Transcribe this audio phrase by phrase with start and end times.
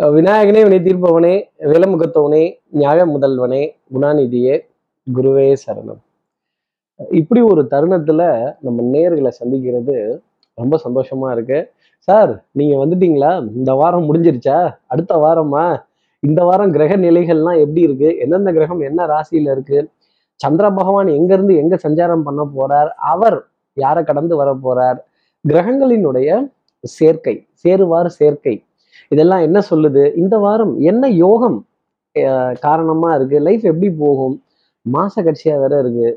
[0.00, 4.60] விநாயகனே வினை தீர்ப்பவனே விலமுகத்தவனே நியாய முதல்வனே குணாநிதியே
[5.14, 6.00] குருவே சரணம்.
[7.10, 10.18] இப்படி ஒரு தருணத்துல நம்ம நேர்களை சந்திக்கிறது
[10.54, 11.70] ரொம்ப சந்தோஷமா இருக்கு.
[11.98, 13.54] சார் நீங்க வந்துட்டீங்களா?
[13.54, 14.76] இந்த வாரம் முடிஞ்சிருச்சா?
[14.86, 15.82] அடுத்த வாரமா?
[16.20, 18.16] இந்த வாரம் கிரக நிலைகள்லாம் எப்படி இருக்கு?
[18.18, 19.88] எந்தெந்த கிரகம் என்ன ராசியில இருக்கு?
[20.34, 22.88] சந்திர பகவான் எங்க இருந்து எங்க சஞ்சாரம் பண்ண போறார்?
[22.88, 24.98] அவர் யாரை கடந்து வர போறார்?
[25.48, 26.52] கிரகங்களினுடைய
[26.82, 28.64] சேர்க்கை சேருவார் சேர்க்கை.
[29.12, 30.02] இதெல்லாம் என்ன சொல்லுது?
[30.22, 31.58] இந்த வாரம் என்ன யோகம்
[32.66, 33.38] காரணமா இருக்கு?
[33.46, 34.36] லைஃப் எப்படி போகும்?
[34.86, 36.08] மாச கட்சியா வேற இருக்கு.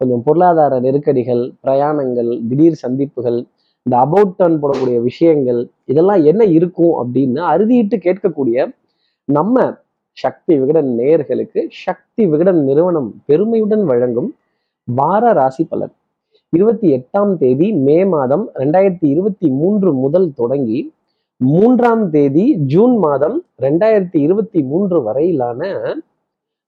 [0.00, 3.38] கொஞ்சம் பொருளாதார நெருக்கடிகள் பிரயாணங்கள் திடீர் சந்திப்புகள்
[3.86, 5.60] இந்த அபவுட் டர்ன் போடக்கூடிய விஷயங்கள்
[5.92, 8.66] இதெல்லாம் என்ன இருக்கும் அப்படின்னு அறுதியிட்டு கேட்கக்கூடிய
[9.28, 9.66] நம்ம
[10.16, 14.28] சக்தி விகடன் நேயர்களுக்கு சக்தி விகடன் நிறுவனம் பெருமையுடன் வழங்கும்
[14.88, 15.92] வார ராசி பலன்.
[16.52, 20.78] இருபத்தி எட்டாம் தேதி மே மாதம் ரெண்டாயிரத்தி இருபத்தி மூன்று முதல் தொடங்கி
[21.40, 25.60] மூன்றாம் தேதி ஜூன் மாதம் ரெண்டாயிரத்தி இருபத்தி மூன்று வரையிலான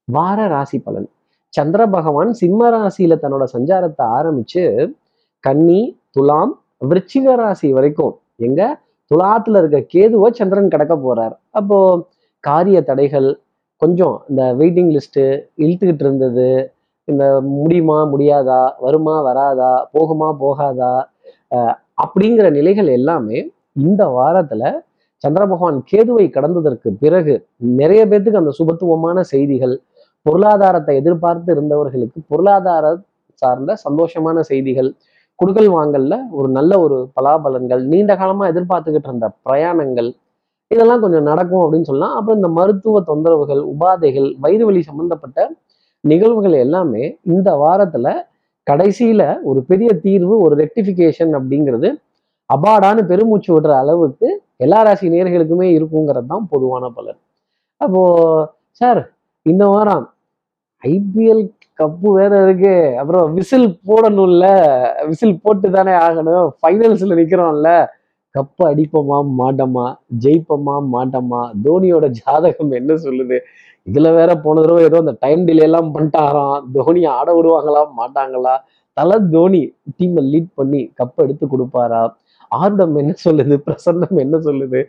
[0.08, 1.08] வார ராசி பலன்.
[1.54, 4.64] சந்திர பகவான் சிம்ம ராசியில தன்னோட சஞ்சாரத்தை ஆரம்பிச்சு
[5.44, 5.80] கன்னி
[6.16, 6.52] துலாம்
[6.90, 8.14] விருச்சிக ராசி வரைக்கும்
[8.46, 8.62] எங்க
[9.10, 11.34] துலாத்துல இருக்க கேதுவோ சந்திரன் கடக்க போறார்.
[11.58, 11.78] அப்போ
[12.44, 13.28] காரிய தடைகள்
[13.82, 15.24] கொஞ்சம் இந்த வெயிட்டிங் லிஸ்ட்டு
[15.62, 16.48] இழுத்துக்கிட்டு இருந்தது.
[17.08, 17.24] இந்த
[17.58, 20.94] முடியுமா முடியாதா வருமா வராதா போகுமா போகாதா
[22.04, 23.38] அப்படிங்கிற நிலைகள் எல்லாமே
[23.78, 24.62] இந்த வாரத்துல
[25.24, 29.74] சந்திர பகவான் கேதுவை கடந்ததற்கு பிறகு நிறைய பேர்த்துக்கு அந்த சுபத்துவமான செய்திகள்
[30.22, 32.86] பொருளாதாரத்தை எதிர்பார்த்து இருந்தவர்களுக்கு பொருளாதார
[33.34, 34.90] சார்ந்த சந்தோஷமான செய்திகள்
[35.38, 40.08] குடுக்கல் வாங்கல்ல ஒரு நல்ல ஒரு பலாபலன்கள் நீண்ட காலமா எதிர்பார்த்துக்கிட்டு இருந்த பிரயாணங்கள்
[40.70, 42.16] இதெல்லாம் கொஞ்சம் நடக்கும் அப்படின்னு சொல்லலாம்.
[42.16, 45.38] அப்புறம் இந்த மருத்துவ தொந்தரவுகள் உபாதைகள் வயிறு வலி சம்பந்தப்பட்ட
[46.04, 48.08] நிகழ்வுகள் எல்லாமே இந்த வாரத்துல
[48.66, 51.88] கடைசியில ஒரு பெரிய தீர்வு ஒரு ரெக்டிஃபிகேஷன் அப்படிங்கிறது
[52.50, 57.18] அபாடான்னு பெருமூச்சு விடுற அளவுக்கு எல்லா ராசி நேர்களுக்குமே இருக்குங்கிறது தான் பொதுவான பலன்.
[57.80, 58.02] அப்போ
[58.80, 59.00] சார்
[59.42, 60.06] இந்த வாரம்
[60.82, 61.44] ஐபிஎல்
[61.80, 62.96] கப்பு வேற இருக்கு.
[63.00, 64.46] அப்புறம் விசில் போடணும்ல.
[65.06, 67.70] விசில் போட்டு தானே ஆகணும் ஃபைனல்ஸ்ல நிக்கிறோம்ல.
[68.34, 69.86] கப்பு அடிப்போமா மாட்டோமா?
[70.24, 71.50] ஜெயிப்போமா மாட்டோமா?
[71.64, 73.38] தோனியோட ஜாதகம் என்ன சொல்லுது?
[73.86, 76.58] இதுல வேற போன தடவை ஏதோ அந்த டைம் டிலே எல்லாம் பண்ணிட்டாராம்.
[76.72, 78.54] தோனி ஆட விடுவாங்களா மாட்டாங்களா?
[78.96, 82.02] தலை தோனி டீமை லீட் பண்ணி கப் எடுத்து கொடுப்பாரா?
[82.48, 83.56] ஆர்டம் என்ன சொல்லுது?
[83.66, 84.82] பிரசன்னம் என்ன சொல்லுது?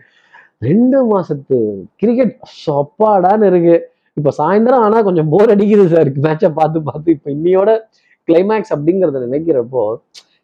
[0.59, 1.57] ரெண்டு மாசத்து
[1.95, 2.35] கிரிக்கெட்
[2.67, 3.75] சொப்பாடான்னு இருக்கு.
[4.13, 7.71] இப்ப சாயந்தரம் ஆனா கொஞ்சம் போர் அடிக்குது சார் மேட்சை பார்த்து பார்த்து இப்ப இன்னையோட
[8.27, 9.83] கிளைமேக்ஸ் அப்படிங்கறத நினைக்கிறப்போ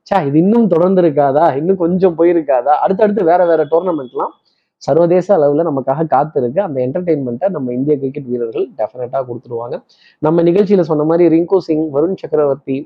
[0.04, 1.56] சா இது இன்னும் தொடர்ந்து இருக்காதா?
[1.56, 2.74] இன்னும் கொஞ்சம் போயிருக்காதா?
[2.84, 4.34] அடுத்தடுத்து வேற வேற டோர்னமெண்ட்லாம்
[4.78, 6.60] சர்வதேச அளவுல நமக்காக காத்திருக்கு.
[6.60, 9.76] அந்த என்டர்டெயின்மெண்ட்டை நம்ம இந்திய கிரிக்கெட் வீரர்கள் டெஃபினட்டாக கொடுத்துருவாங்க.
[10.20, 12.78] நம்ம நிகழ்ச்சியில சொன்ன மாதிரி ரிங்கு சிங் வருண் சக்கரவர்த்தி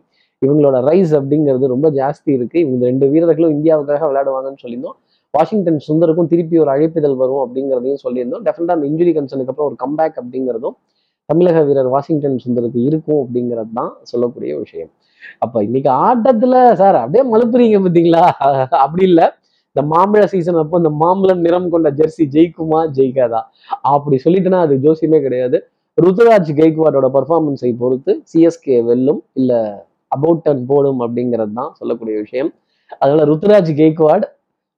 [0.46, 2.58] இவங்களோட ரைஸ் அப்படிங்கிறது ரொம்ப ஜாஸ்தி இருக்கு.
[2.66, 4.98] இவங்க ரெண்டு வீரர்களும் இந்தியாவுக்காக விளையாடுவாங்கன்னு சொல்லியிருந்தோம்.
[5.34, 8.44] வாஷிங்டன் சுந்தருக்கும் திருப்பி ஒரு அழைப்பிதழ் வரும் அப்படிங்கிறதையும் சொல்லியிருந்தோம்.
[8.46, 10.78] டெஃபினட்டா அந்த இன்ஜுரி கன்சர்னுக்கு அப்புறம் ஒரு கம்பேக் அப்படிங்கிறதும்
[11.30, 14.92] தமிழக வீரர் வாஷிங்டன் சுந்தருக்கு இருக்கும் அப்படிங்கிறது தான் சொல்லக்கூடிய விஷயம்.
[15.44, 18.24] அப்ப இன்னைக்கு ஆட்டத்துல சார் அப்படியே மலுப்புறீங்க பார்த்தீங்களா
[18.84, 19.26] அப்படி இல்லை.
[19.72, 22.80] இந்த மாம்பழ சீசன் அப்போ இந்த மாம்பழம் நிறம் கொண்ட ஜெர்சி ஜெயிக்குமா?
[22.98, 23.42] ஜெயிக்காதா?
[23.94, 25.58] அப்படி சொல்லிட்டுனா அது ஜோசியமே கிடையாது.
[25.98, 29.60] ருத்ராஜ் கெய்க்வாடோட பர்ஃபார்மன்ஸை பொறுத்து சிஎஸ்கே வெல்லும் இல்லை
[30.16, 32.52] அபவுட் டர்ன் போடும் அப்படிங்கிறது தான் சொல்லக்கூடிய விஷயம்.
[33.02, 34.26] அதனால ருத்ராஜ் கேக்வாட்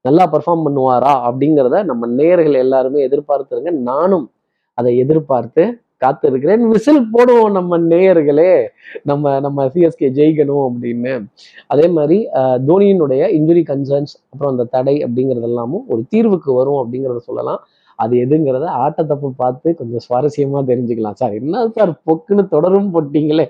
[0.06, 4.28] நல்லா பர்ஃபார்ம் பண்ணுவாரா அப்படிங்கிறத நம்ம நேயர்கள் எல்லாருமே எதிர்பார்த்துருங்க நானும்
[4.78, 5.64] அதை எதிர்பார்த்து
[6.04, 6.62] காத்திருக்கிறேன்.
[6.74, 8.54] விசில் போடுவோம் நம்ம நேயர்களே.
[9.10, 11.14] நம்ம நம்ம சிஎஸ்கே ஜெயிக்கணும் அப்படின்னு.
[11.74, 12.18] அதே மாதிரி
[12.70, 17.62] தோனியினுடைய இன்ஜுரி கன்சர்ன்ஸ் அப்புறம் அந்த தடை அப்படிங்கிறது எல்லாமும் ஒரு தீர்வுக்கு வரும் அப்படிங்கிறத சொல்லலாம்.
[18.04, 21.18] அது எதுங்கிறத ஆட்டத்தப்பு பார்த்து கொஞ்சம் சுவாரஸ்யமா தெரிஞ்சுக்கலாம்.
[21.22, 23.46] சார் என்ன சார் பொக்குன்னு தொடரும் போட்டீங்களே.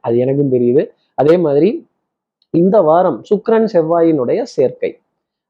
[0.00, 0.86] அது எனக்கும் தெரியுது.
[1.14, 1.88] அதே மாதிரி
[2.50, 4.98] இந்த வாரம் சுக்ரன் செவ்வாயினுடைய சேர்க்கை.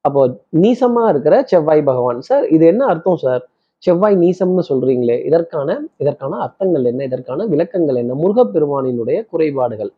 [0.01, 2.21] அப்போ நீசமா இருக்கிற செவ்வாய் பகவான்.
[2.21, 3.49] சார் இது என்ன அர்த்தம் சார்
[3.79, 7.05] செவ்வாய் நீசம்னு சொல்றீங்களே இதற்கான இதற்கான அர்த்தங்கள் என்ன?
[7.05, 8.15] இதற்கான விளக்கங்கள் என்ன?
[8.15, 9.93] முருகப்பெருமானினுடைய குறைபாடுகள்.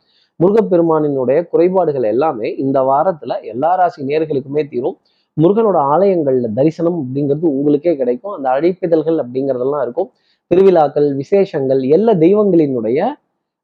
[0.45, 4.97] முருகப்பெருமானினுடைய குறைபாடுகள் எல்லாமே இந்த வாரத்துல எல்லா ராசி நேர்களுக்குமே தீரும்.
[5.41, 8.33] முருகனோட ஆலயங்கள்ல தரிசனம் அப்படிங்கிறது உங்களுக்கே கிடைக்கும்.
[8.33, 10.13] அந்த அழைப்பிதழ்கள் அப்படிங்கிறதெல்லாம் இருக்கும்.
[10.47, 13.15] திருவிழாக்கள் விசேஷங்கள் எல்லா தெய்வங்களினுடைய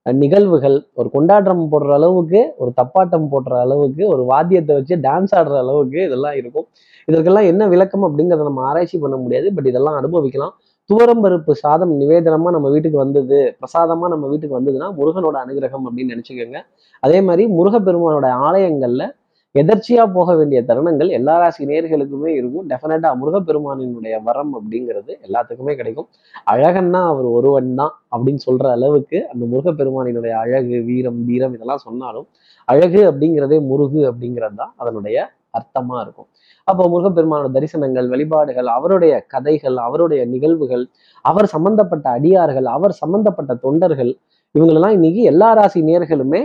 [0.07, 5.99] நிகழ்வுகள் ஒரு கொண்டாட்டம் போடுற அளவுக்கு ஒரு தப்பாட்டம் போடுற அளவுக்கு ஒரு வாத்தியத்தை வச்சு டான்ஸ் ஆடுற அளவுக்கு
[6.09, 6.67] இதெல்லாம் இருக்கும்.
[7.09, 9.49] இதற்கெல்லாம் என்ன விளக்கம் அப்படிங்கிறத நம்ம ஆராய்ச்சி பண்ண முடியாது.
[9.55, 10.55] பட் இதெல்லாம் அனுபவிக்கலாம்.
[10.91, 16.61] துவரம்பருப்பு சாதம் நிவேதனமா நம்ம வீட்டுக்கு வந்தது பிரசாதமா நம்ம வீட்டுக்கு வந்ததுன்னா முருகனோட அனுகிரகம் அப்படின்னு நினைச்சுக்கோங்க.
[17.03, 19.05] அதே மாதிரி முருகப்பெருமானோட ஆலயங்கள்ல
[19.55, 22.67] எதர்ச்சியா போக வேண்டிய தருணங்கள் எல்லா ராசி நேர்களுக்குமே இருக்கும்.
[22.71, 26.09] டெஃபினட்டா முருகப்பெருமானினுடைய வரம் அப்படிங்கிறது எல்லாத்துக்குமே கிடைக்கும்.
[26.53, 32.27] அழகன்னா அவர் ஒருவன் தான் அப்படின்னு சொல்ற அளவுக்கு அந்த முருகப்பெருமானினுடைய அழகு வீரம் வீரம் இதெல்லாம் சொன்னாலும்
[32.69, 35.19] அழகு அப்படிங்கிறதே முருகு அப்படிங்கிறது தான் அதனுடைய
[35.59, 36.29] அர்த்தமா இருக்கும்.
[36.69, 40.85] அப்போ முருகப்பெருமானோட தரிசனங்கள் வழிபாடுகள் அவருடைய கதைகள் அவருடைய நிகழ்வுகள்
[41.25, 44.13] அவர் சம்பந்தப்பட்ட அடியார்கள் அவர் சம்பந்தப்பட்ட தொண்டர்கள்
[44.55, 46.43] இவங்களெல்லாம் இன்னைக்கு எல்லா ராசி நேர்களுமே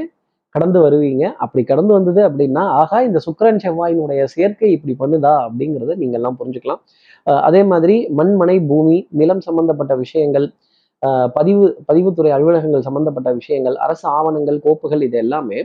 [0.58, 1.26] கடந்து வருவீங்க.
[1.44, 5.34] அப்படி கடந்து வந்தது அப்படின்னா ஆகா இந்த சுக்கரன் செவ்வாயினுடைய சேர்க்கை இப்படி பண்ணுதா?
[5.48, 6.82] அப்படிங்கிறத நீங்க எல்லாம் புரிஞ்சுக்கலாம்.
[7.28, 10.48] அஹ் அதே மாதிரி மண்மனை பூமி நிலம் சம்பந்தப்பட்ட விஷயங்கள்
[11.36, 15.60] பதிவு பதிவுத்துறை அலுவலகங்கள் சம்பந்தப்பட்ட விஷயங்கள் அரசு ஆவணங்கள் கோப்புகள் இது எல்லாமே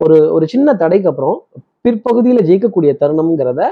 [0.00, 1.36] ஒரு ஒரு சின்ன தடைக்கு அப்புறம்
[1.84, 3.62] பிற்பகுதியில் ஜெயிக்கக்கூடிய தருணம்ங்கிறத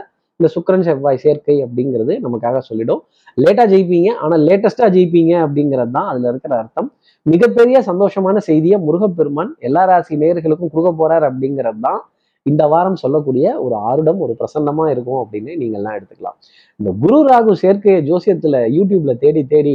[0.41, 3.01] இந்த சுக்கரன் செவ்வாய் சேர்க்கை அப்படிங்கிறது நமக்காக சொல்லிடும்.
[3.39, 6.89] லேட்டாக ஜெயிப்பீங்க ஆனால் லேட்டஸ்ட்டாக ஜெயிப்பீங்க அப்படிங்கிறது தான் அதில் இருக்கிற அர்த்தம்.
[7.27, 12.01] மிகப்பெரிய சந்தோஷமான செய்தியை முருகப்பெருமான் எல்லா ராசி நேயர்களுக்கும் கொடுக்க போறார் அப்படிங்கிறது தான்
[12.47, 16.37] இந்த வாரம் சொல்லக்கூடிய ஒரு ஆருடம் ஒரு பிரசன்னமா இருக்கும் அப்படின்னு நீங்கள்லாம் எடுத்துக்கலாம்.
[16.81, 19.75] இந்த குரு ராகு சேர்க்கையை ஜோசியத்துல யூடியூப்ல தேடி தேடி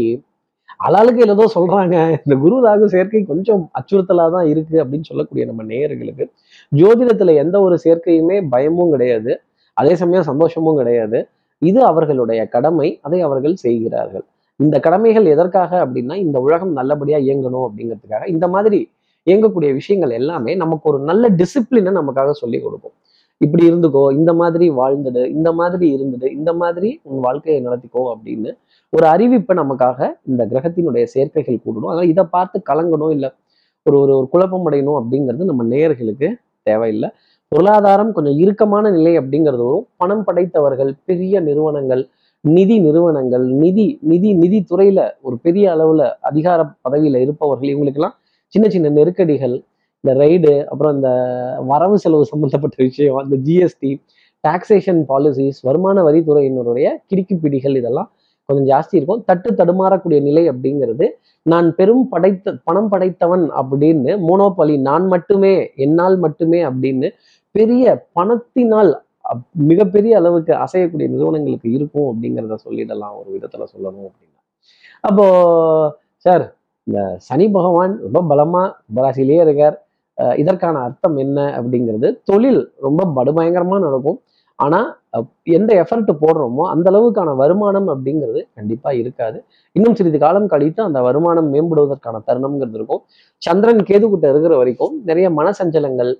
[0.87, 1.95] அலாளுக்கு ஏதோ சொல்றாங்க.
[2.25, 6.25] இந்த குரு ராகு சேர்க்கை கொஞ்சம் அச்சுறுத்தலா தான் இருக்கு அப்படின்னு சொல்லக்கூடிய நம்ம நேயர்களுக்கு
[6.71, 9.31] ஜோதிடத்துல எந்த ஒரு சேர்க்கையுமே பயமும் கிடையாது.
[9.77, 11.19] அதே சமயம் சந்தோஷமும் கிடையாது.
[11.61, 14.25] இது அவர்களுடைய கடமை அதை அவர்கள் செய்கிறார்கள்.
[14.59, 18.79] இந்த கடமைகள் எதற்காக அப்படின்னா இந்த உலகம் நல்லபடியா இயங்கணும் அப்படிங்கிறதுக்காக இந்த மாதிரி
[19.27, 22.95] இயங்கக்கூடிய விஷயங்கள் எல்லாமே நமக்கு ஒரு நல்ல டிசிப்ளினை நமக்காக சொல்லி கொடுக்கும்.
[23.41, 28.49] இப்படி இருந்துக்கோ இந்த மாதிரி வாழ்ந்துடு இந்த மாதிரி இருந்துடு இந்த மாதிரி உன் வாழ்க்கையை நடத்திக்கோ அப்படின்னு
[28.93, 31.91] ஒரு அறிவிப்பை நமக்காக இந்த கிரகத்தினுடைய சேர்க்கைகள் கூடணும்.
[31.91, 33.29] அதனால் இதை பார்த்து கலங்கணும் இல்லை
[33.85, 36.27] ஒரு ஒரு ஒரு குழப்பம் அடையணும் அப்படிங்கிறது நம்ம நேயர்களுக்கு
[36.67, 37.09] தேவையில்லை.
[37.51, 39.87] பொருளாதாரம் கொஞ்சம் இறுக்கமான நிலை அப்படிங்கிறது வரும்.
[40.01, 42.03] பணம் படைத்தவர்கள் பெரிய நிறுவனங்கள்
[42.43, 48.15] நிதி நிறுவனங்கள் நிதி நிதி நிதி துறையில ஒரு பெரிய அளவுல அதிகார பதவியில இருப்பவர்கள் இவங்களுக்கெல்லாம்
[48.47, 49.63] சின்ன சின்ன நெருக்கடிகள்
[50.03, 51.09] இந்த ரைடு அப்புறம் இந்த
[51.65, 54.01] வரவு செலவு சம்பந்தப்பட்ட விஷயம் இந்த ஜிஎஸ்டி
[54.47, 58.11] டாக்ஸேஷன் பாலிசிஸ் வருமான வரித்துறையினருடைய கிடுக்கி பிடிகள் இதெல்லாம்
[58.45, 59.23] கொஞ்சம் ஜாஸ்தி இருக்கும்.
[59.25, 61.07] தட்டு தடுமாறக்கூடிய நிலை அப்படிங்கிறது
[61.41, 67.09] நான் பெரும் படைத்த பணம் படைத்தவன் அப்படின்னு மோனோபலி நான் மட்டுமே என்னால் மட்டுமே அப்படின்னு
[67.51, 69.02] பெரிய பணத்தினால்
[69.51, 74.39] மிகப்பெரிய அளவுக்கு அசையக்கூடிய நிறுவனங்களுக்கு இருக்கும் அப்படிங்கிறத சொல்லிடலாம் ஒரு விதத்துல சொல்லணும் அப்படின்னா.
[75.01, 75.25] அப்போ
[76.17, 79.85] சார் இந்த சனி பகவான் ரொம்ப பலமா கும்பராசிலேயே இருக்கார்.
[80.17, 84.19] அஹ் இதற்கான அர்த்தம் என்ன அப்படிங்கிறது தொழில் ரொம்ப படுபயங்கரமா நடக்கும்.
[84.59, 84.79] ஆனா
[85.43, 89.43] எந்த எஃபர்ட் போடுறோமோ அந்த அளவுக்கான வருமானம் அப்படிங்கிறது கண்டிப்பா இருக்காது.
[89.71, 93.01] இன்னும் சிறிது காலம் கழித்து அந்த வருமானம் மேம்படுவதற்கான தருணம்ங்கிறது இருக்கும்.
[93.37, 96.11] சந்திரன் கேது இருக்கிற வரைக்கும் நிறைய மனசஞ்சலங்கள்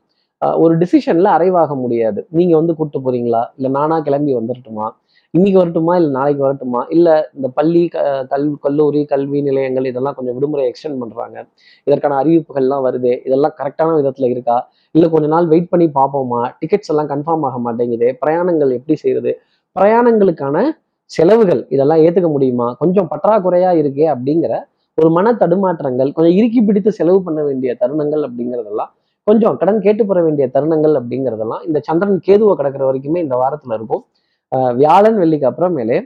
[0.51, 2.27] ஒரு டிசிஷன்ல அரைவாக முடியாது.
[2.29, 3.45] நீங்க வந்து கூட்டு போறீங்களா?
[3.55, 4.89] இல்ல நானா கிளம்பி வந்துடட்டுமா
[5.31, 5.95] இன்னைக்கு வரட்டுமா?
[5.95, 6.85] இல்ல நாளைக்கு வரட்டுமா?
[6.89, 11.45] இல்ல இந்த பள்ளி க- கல் கல்லூரி கல்வி நிலையங்கள் இதெல்லாம் கொஞ்சம் விடுமுறை எக்ஸ்டெண்ட் பண்றாங்க.
[11.83, 13.19] இதற்கான அறிவிப்புகள்லாம் வருது?
[13.25, 14.69] இதெல்லாம் கரெக்டான விதத்துல இருக்கா?
[14.91, 16.51] இல்ல கொஞ்ச நாள் வெயிட் பண்ணி பார்ப்போமா?
[16.65, 18.17] டிக்கெட்ஸ் எல்லாம் கன்ஃபார்ம் ஆக மாட்டேங்குது?
[18.25, 19.33] பிரயாணங்கள் எப்படி செய்யுது
[19.79, 20.69] பிரயாணங்களுக்கான
[21.05, 22.73] செலவுகள் இதெல்லாம் ஏத்துக்க முடியுமா?
[22.73, 24.63] கொஞ்சம் பற்றாக்குறையா இருக்கே அப்படிங்கிற
[24.95, 28.89] ஒரு மன தடுமாற்றங்கள் கொஞ்சம் இறுக்கி பிடித்து செலவு பண்ண வேண்டிய தருணங்கள் அப்படிங்கிறதெல்லாம்
[29.27, 34.03] கொஞ்சம் கடன் கேட்டு பெற வேண்டிய தருணங்கள் அப்படிங்கிறதெல்லாம் இந்த சந்திரன் கேதுவை கிடக்கிற வரைக்குமே இந்த வாரத்தில் இருக்கும்.
[34.79, 35.97] வியாழன் வெள்ளிக்கு அப்புறமேலே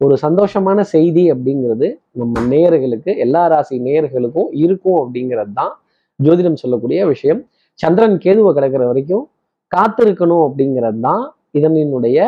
[0.00, 1.88] ஒரு சந்தோஷமான செய்தி அப்படிங்கிறது
[2.20, 5.74] நம்ம நேயர்களுக்கு எல்லா ராசி நேயர்களுக்கும் இருக்கும் அப்படிங்கிறது தான்
[6.20, 7.40] ஜோதிடம் சொல்லக்கூடிய விஷயம்.
[7.78, 9.24] சந்திரன் கேதுவை கிடக்கிற வரைக்கும்
[9.72, 11.22] காத்திருக்கணும் அப்படிங்கிறது தான்
[11.58, 12.18] இதனினுடைய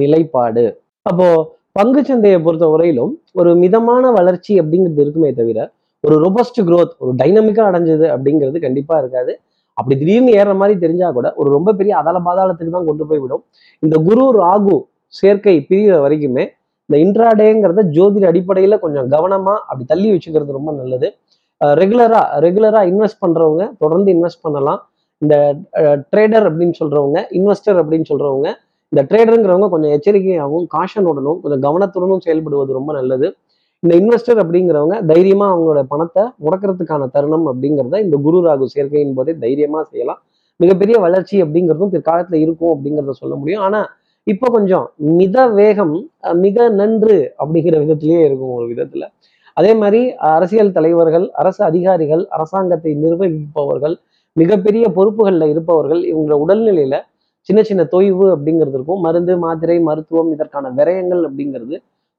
[0.00, 0.64] நிலைப்பாடு.
[1.06, 1.26] அப்போ
[1.78, 5.58] பங்கு சந்தையை பொறுத்த வரையிலும் ஒரு மிதமான வளர்ச்சி அப்படிங்கிறது இருக்குமே தவிர
[6.04, 9.32] ஒரு ரொபஸ்ட் குரோத் ஒரு டைனமிக்கா அடைஞ்சது அப்படிங்கிறது கண்டிப்பா இருக்காது.
[9.78, 13.42] அப்படி திடீர்னு ஏறுற மாதிரி தெரிஞ்சா கூட ஒரு ரொம்ப பெரிய அதள பாதாளத்துக்கு தான் கொண்டு போய் விடும்.
[13.82, 14.76] இந்த குரு ராகு
[15.14, 16.44] சேர்க்கை பிரிகிற வரைக்குமே
[16.88, 21.08] இந்த இன்ட்ராடேங்கிறத ஜோதிட அடிப்படையில கொஞ்சம் கவனமா அப்படி தள்ளி வச்சுக்கிறது ரொம்ப நல்லது.
[21.80, 24.80] ரெகுலரா ரெகுலரா இன்வெஸ்ட் பண்றவங்க தொடர்ந்து இன்வெஸ்ட் பண்ணலாம்.
[25.22, 25.34] இந்த
[26.12, 28.48] ட்ரேடர் அப்படின்னு சொல்றவங்க இன்வெஸ்டர் அப்படின்னு சொல்றவங்க
[28.92, 33.28] இந்த ட்ரேடருங்கிறவங்க கொஞ்சம் எச்சரிக்கையாகவும் காஷனுடனும் கொஞ்சம் கவனத்துடனும் செயல்படுவது ரொம்ப நல்லது.
[33.82, 39.80] இந்த இன்வெஸ்டர் அப்படிங்கிறவங்க தைரியமா அவங்களோட பணத்தை முடக்கிறதுக்கான தருணம் அப்படிங்கிறத இந்த குரு ராகு சேர்க்கையின் போதே தைரியமா
[39.90, 40.20] செய்யலாம்.
[40.60, 43.62] மிகப்பெரிய வளர்ச்சி அப்படிங்கிறதும் பிற்காலத்துல இருக்கும் அப்படிங்கிறத சொல்ல முடியும்.
[43.66, 43.80] ஆனா
[44.26, 44.86] இப்போ கொஞ்சம்
[45.18, 45.94] மித வேகம்
[46.44, 49.04] மிக நன்று அப்படிங்கிற விதத்திலேயே இருக்கும் ஒரு விதத்துல.
[49.56, 50.00] அதே மாதிரி
[50.32, 53.94] அரசியல் தலைவர்கள் அரசு அதிகாரிகள் அரசாங்கத்தை நிர்வகிப்பவர்கள்
[54.36, 56.96] மிகப்பெரிய பொறுப்புகளில் இருப்பவர்கள் இவங்களோட உடல்நிலையில
[57.48, 59.00] சின்ன சின்ன தொய்வு அப்படிங்கிறது இருக்கும்.
[59.06, 61.76] மருந்து மாத்திரை மருத்துவம் இதற்கான விரயங்கள் அப்படிங்கிறது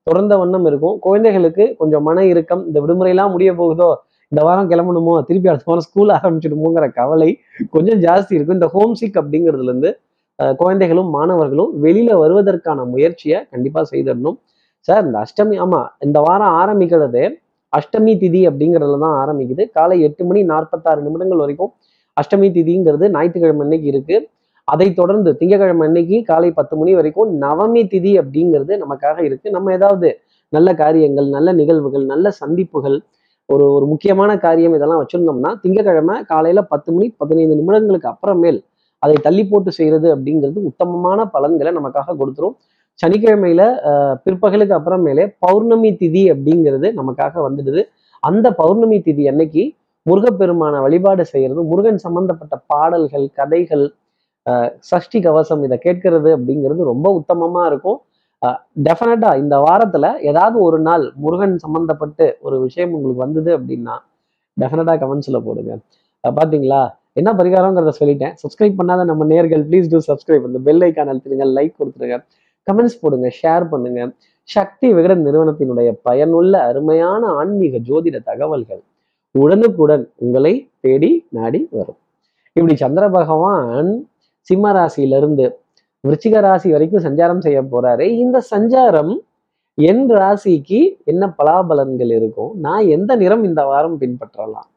[0.10, 0.96] தொடர்ந்த வண்ணம் இருக்கும்.
[1.08, 3.90] குழந்தைகளுக்கு கொஞ்சம் மன இறுக்கம் இந்த விடுமுறையெல்லாம் முடிய போகுதோ
[4.32, 7.30] இந்த வாரம் கிளம்பணுமோ திருப்பி அடுத்த வாரம் ஸ்கூல் ஆரம்பிச்சிடுமோங்கிற கவலை
[7.76, 8.58] கொஞ்சம் ஜாஸ்தி இருக்கும்.
[8.60, 9.92] இந்த ஹோம் சிக் அப்படிங்கிறதுல இருந்து
[10.60, 14.38] குழந்தைகளும் மாணவர்களும் வெளியில வருவதற்கான முயற்சியை கண்டிப்பா செய்திடணும்.
[14.88, 17.24] சார் இந்த அஷ்டமி ஆமா இந்த வாரம் ஆரம்பிக்கிறது
[17.74, 19.64] அஷ்டமி திதி அப்படிங்கிறதுல தான் ஆரம்பிக்குது.
[19.78, 21.72] காலை எட்டு மணி நாற்பத்தாறு நிமிடங்கள் வரைக்கும்
[22.18, 24.16] அஷ்டமி திதிங்கிறது ஞாயிற்றுக்கிழமை அன்னைக்கு இருக்கு.
[24.72, 29.48] அதை தொடர்ந்து திங்கக்கிழமை அன்னைக்கு காலை பத்து மணி வரைக்கும் நவமி திதி அப்படிங்கிறது நமக்காக இருக்கு.
[29.56, 30.10] நம்ம ஏதாவது
[30.54, 32.98] நல்ல காரியங்கள் நல்ல நிகழ்வுகள் நல்ல சந்திப்புகள்
[33.50, 38.60] ஒரு ஒரு முக்கியமான காரியம் இதெல்லாம் வச்சிருந்தோம்னா திங்கக்கிழமை காலையில பத்து மணி பதினைந்து நிமிடங்களுக்கு அப்புறமேல்
[39.04, 42.56] அதை தள்ளி போட்டு செய்யறது அப்படிங்கிறது உத்தமமான பலன்களை நமக்காக கொடுத்துரும்.
[43.00, 43.62] சனிக்கிழமையில
[44.24, 47.82] பிற்பகலுக்கு அப்புறமேலே பௌர்ணமி திதி அப்படிங்கிறது நமக்காக வந்துடுது.
[48.24, 49.64] அந்த பௌர்ணமி திதி அன்னைக்கு
[50.06, 53.86] முருகப்பெருமான வழிபாடு செய்யறது முருகன் சம்பந்தப்பட்ட பாடல்கள் கதைகள்
[54.90, 58.00] சஷ்டி கவசம் இதை கேட்கறது அப்படிங்கிறது ரொம்ப உத்தமமா இருக்கும்.
[58.88, 63.96] டெஃபினட்டா இந்த வாரத்துல ஏதாவது ஒரு நாள் முருகன் சம்பந்தப்பட்டு ஒரு விஷயம் உங்களுக்கு வந்தது அப்படின்னா
[64.58, 65.74] டெஃபினட்டா கமெண்ட்ஸ்ல போடுங்க.
[66.24, 66.82] பாத்தீங்களா?
[67.20, 68.34] என்ன பரிகாரங்கிறத சொல்லிட்டேன்.
[68.42, 72.18] சப்ஸ்கிரைப் பண்ணாத நம்ம நேர்கள் ப்ளீஸ் டூ சப்ஸ்கிரைப் இந்த பெல் ஐக்கான் அழுத்துருங்க லைக் கொடுத்துருங்க
[72.68, 74.02] கமெண்ட்ஸ் போடுங்க ஷேர் பண்ணுங்க.
[74.50, 78.82] சக்தி விகடன் நிறுவனத்தினுடைய பயனுள்ள அருமையான ஆன்மீக ஜோதிட தகவல்கள்
[79.36, 80.54] உடனுக்குடன் உங்களை
[80.86, 82.00] தேடி நாடி வரும்.
[82.56, 83.90] இப்படி சந்திர பகவான்
[84.50, 85.46] சிம்ம ராசியிலிருந்து
[86.08, 88.06] விருச்சிக ராசி வரைக்கும் சஞ்சாரம் செய்ய போறாரு.
[88.24, 89.12] இந்த சஞ்சாரம்
[89.90, 90.80] என் ராசிக்கு
[91.12, 92.52] என்ன பலாபலன்கள் இருக்கும்?
[92.66, 94.70] நான் எந்த நிறம் இந்த வாரம் பின்பற்றலாம்?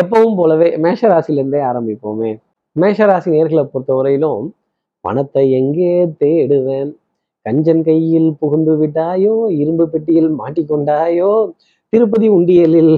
[0.00, 2.30] எப்பவும் போலவே மேஷ ராசியிலிருந்தே ஆரம்பிப்போமே.
[2.76, 4.44] மேஷ ராசி நேர்களை பொறுத்தவரையிலும்
[5.04, 5.92] பணத்தை எங்கே
[6.22, 6.90] தேடுவேன்?
[7.46, 9.34] கஞ்சன் கையில் புகுந்து விட்டாயோ?
[9.62, 11.32] இரும்பு பெட்டியில் மாட்டிக்கொண்டாயோ?
[11.92, 12.94] திருப்பதி உண்டியலில்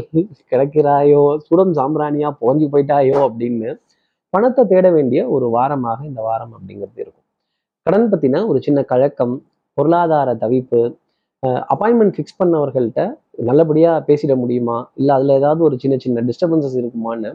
[0.51, 1.23] கிடக்கிறாயோ?
[1.47, 3.19] சுடம் சாம்பிராணியா புகஞ்சு போயிட்டாயோ?
[3.29, 3.71] அப்படின்னு
[4.35, 7.25] பணத்தை தேட வேண்டிய ஒரு வாரமாக இந்த வாரம் அப்படிங்கிறது இருக்கும்.
[7.87, 9.35] கடன் பத்தின ஒரு சின்ன கழக்கம்
[9.79, 10.81] பொருளாதார தவிப்பு
[11.73, 13.01] அப்பாயின்மெண்ட் ஃபிக்ஸ் பண்ணவர்கள்ட்ட
[13.49, 14.77] நல்லபடியா பேசிட முடியுமா?
[15.01, 17.31] இல்லை அதில் ஏதாவது ஒரு சின்ன சின்ன டிஸ்டர்பன்சஸ் இருக்குமான்னு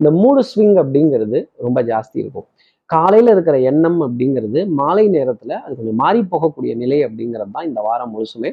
[0.00, 2.46] இந்த மூடு ஸ்விங் அப்படிங்கிறது ரொம்ப ஜாஸ்தி இருக்கும்.
[2.90, 8.12] காலையில் இருக்கிற எண்ணம் அப்படிங்கிறது மாலை நேரத்தில் அது கொஞ்சம் மாறி போகக்கூடிய நிலை அப்படிங்கிறது தான் இந்த வாரம்
[8.14, 8.50] முழுசுமே.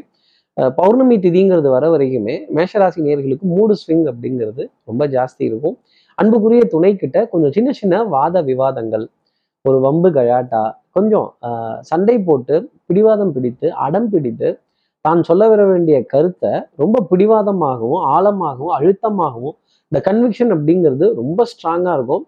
[0.79, 5.75] பௌர்ணமி திதிங்கிறது வர வரைக்குமே மேஷராசி நேர்களுக்கு மூடு ஸ்விங் அப்படிங்கிறது ரொம்ப ஜாஸ்தி இருக்கும்.
[6.17, 9.05] அன்புக்குரிய துணை கிட்ட கொஞ்சம் சின்ன சின்ன வாத விவாதங்கள்.
[9.65, 10.63] ஒரு வம்பு கழாட்டா
[10.96, 12.55] கொஞ்சம் ஆஹ், சண்டை போட்டு
[12.88, 14.50] பிடிவாதம் பிடித்து அடம் பிடித்து
[15.05, 16.51] தான் சொல்ல வர வேண்டிய கருத்தை
[16.82, 19.55] ரொம்ப பிடிவாதமாகவும் ஆழமாகவும் அழுத்தமாகவும்
[19.91, 22.24] இந்த கன்விக்ஷன் அப்படிங்கிறது ரொம்ப ஸ்ட்ராங்காக இருக்கும்.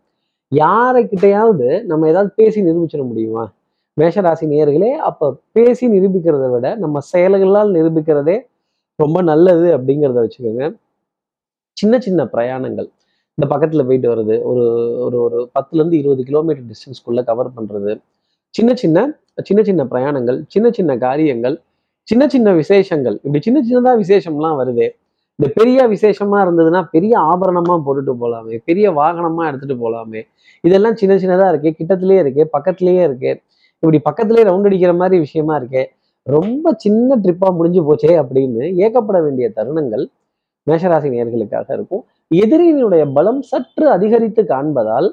[0.52, 3.44] யாரைக்கிட்டையாவது நம்ம ஏதாவது பேசி நிரூபிச்சிட முடியுமா?
[3.98, 5.26] மேஷராசி நேர்களே அப்போ
[5.56, 8.38] பேசி நிரூபிக்கிறத விட நம்ம செயல்களால் நிரூபிக்கிறதே
[9.00, 10.66] ரொம்ப நல்லது அப்படிங்கிறத வச்சுக்கோங்க.
[11.78, 12.90] சின்ன சின்ன பிரயாணங்கள்.
[13.38, 14.66] இந்த பக்கத்தில் போயிட்டு வருது ஒரு
[15.00, 18.02] ஒரு ஒரு பத்துல இருந்து இருபது கிலோமீட்டர் டிஸ்டன்ஸ்குள்ளே கவர் பண்றது.
[18.50, 21.62] சின்ன சின்ன சின்ன சின்ன பிரயாணங்கள் சின்ன சின்ன காரியங்கள்
[22.04, 23.16] சின்ன சின்ன விசேஷங்கள்.
[23.24, 24.88] இப்படி சின்ன சின்னதா விசேஷம்லாம் வருதே.
[25.36, 30.22] இந்த பெரிய விசேஷமா இருந்ததுன்னா பெரிய ஆபரணமா போட்டுட்டு போகலாமே பெரிய வாகனமா எடுத்துட்டு போகலாமே
[30.62, 31.72] இதெல்லாம் சின்ன சின்னதா இருக்கே.
[31.80, 32.44] கிட்டத்திலேயே இருக்கே.
[32.44, 33.42] பக்கத்திலேயே இருக்கே.
[33.74, 35.86] இப்படி பக்கத்திலேயே ரவுண்ட் அடிக்கிற மாதிரி விஷயமா இருக்கே.
[36.24, 40.06] ரொம்ப சின்ன ட்ரிப்பா முடிஞ்சு போச்சே அப்படின்னு ஏக்கப்பட வேண்டிய தருணங்கள்
[40.68, 42.06] மேஷராசி நேர்களுக்காக இருக்கும்.
[42.32, 45.08] எதிரியினுடைய பலம் சற்று அதிகரித்து காண்பதால்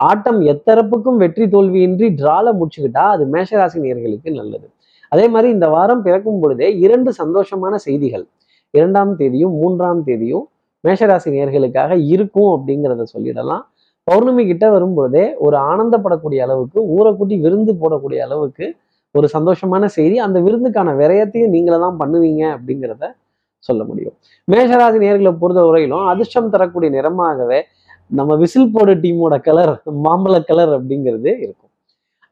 [0.00, 4.66] ஆட்டம் எத்தரப்புக்கும் வெற்றி தோல்வியின்றி டிரால முடிச்சுக்கிட்டா அது மேஷராசி நேயர்களுக்கு நல்லது.
[5.12, 8.24] அதே மாதிரி இந்த வாரம் பிறக்கும் பொழுதே இரண்டு சந்தோஷமான செய்திகள்.
[8.74, 10.44] இரண்டாம் தேதியும் மூன்றாம் தேதியும்
[10.84, 13.64] மேஷராசி நேயர்களுக்காக இருக்கும் அப்படிங்கிறத சொல்லிடலாம்.
[14.06, 18.66] பௌர்ணமி கிட்ட வரும்பொழுதே ஒரு ஆனந்தப்படக்கூடிய அளவுக்கு ஊரை கூட்டி விருந்து போடக்கூடிய அளவுக்கு
[19.14, 20.16] ஒரு சந்தோஷமான செய்தி.
[20.26, 23.06] அந்த விருந்துக்கான விரயத்தையும் நீங்களே தான் பண்ணுவீங்க அப்படிங்கிறத
[23.68, 24.14] சொல்ல முடியும்.
[24.48, 27.60] மேஷராசி நேர்களை பொறுத்த வரையிலும் அதிர்ஷ்டம் தரக்கூடிய நிறமாகவே
[28.18, 29.72] நம்ம விசில் போடு டீமோட கலர்
[30.04, 31.70] மாம்பழ கலர் அப்படிங்கிறது இருக்கும்.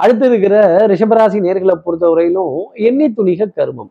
[0.00, 0.57] அடுத்து இருக்கிற
[0.93, 2.55] ரிஷபராசி நேர்களை பொறுத்த வரையிலும்
[2.88, 3.90] எண்ணெய் துணிக கருமம்.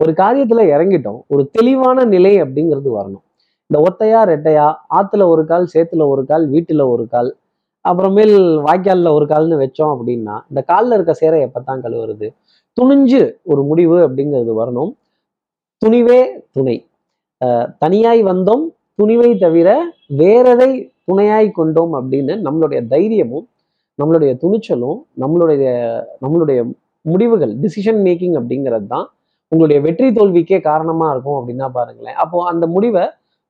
[0.00, 3.24] ஒரு காரியத்துல இறங்கிட்டோம் ஒரு தெளிவான நிலை அப்படிங்கிறது வரணும்.
[3.70, 7.30] இந்த ஒத்தையா ரெட்டையா ஆத்துல ஒரு கால் சேத்துல ஒரு கால் வீட்டுல ஒரு கால்
[7.84, 12.26] அப்புறமேல் வாய்க்கால்ல ஒரு கால்னு வச்சோம் அப்படின்னா இந்த கால்ல இருக்க சேரை எப்பத்தான் கழுவுறது?
[12.76, 14.92] துணிஞ்சு ஒரு முடிவு அப்படிங்கிறது வரணும்.
[15.82, 16.18] துணிவே
[16.56, 16.74] துணை.
[17.82, 18.64] தனியாய் வந்தோம்
[18.98, 19.68] துணிவை தவிர
[20.20, 20.68] வேறதை
[21.08, 23.46] துணையாய் கொண்டோம் அப்படின்னு நம்மளுடைய தைரியமும்
[23.98, 25.64] நம்மளுடைய துணிச்சலும் நம்மளுடைய
[26.24, 26.58] நம்மளுடைய
[27.04, 29.06] முடிவுகள் டிசிஷன் மேக்கிங் அப்படிங்கிறது தான்
[29.52, 32.18] உங்களுடைய வெற்றி தோல்விக்கே காரணமா இருக்கும் அப்படின்னா பாருங்களேன்.
[32.22, 33.02] அப்போ அந்த முடிவை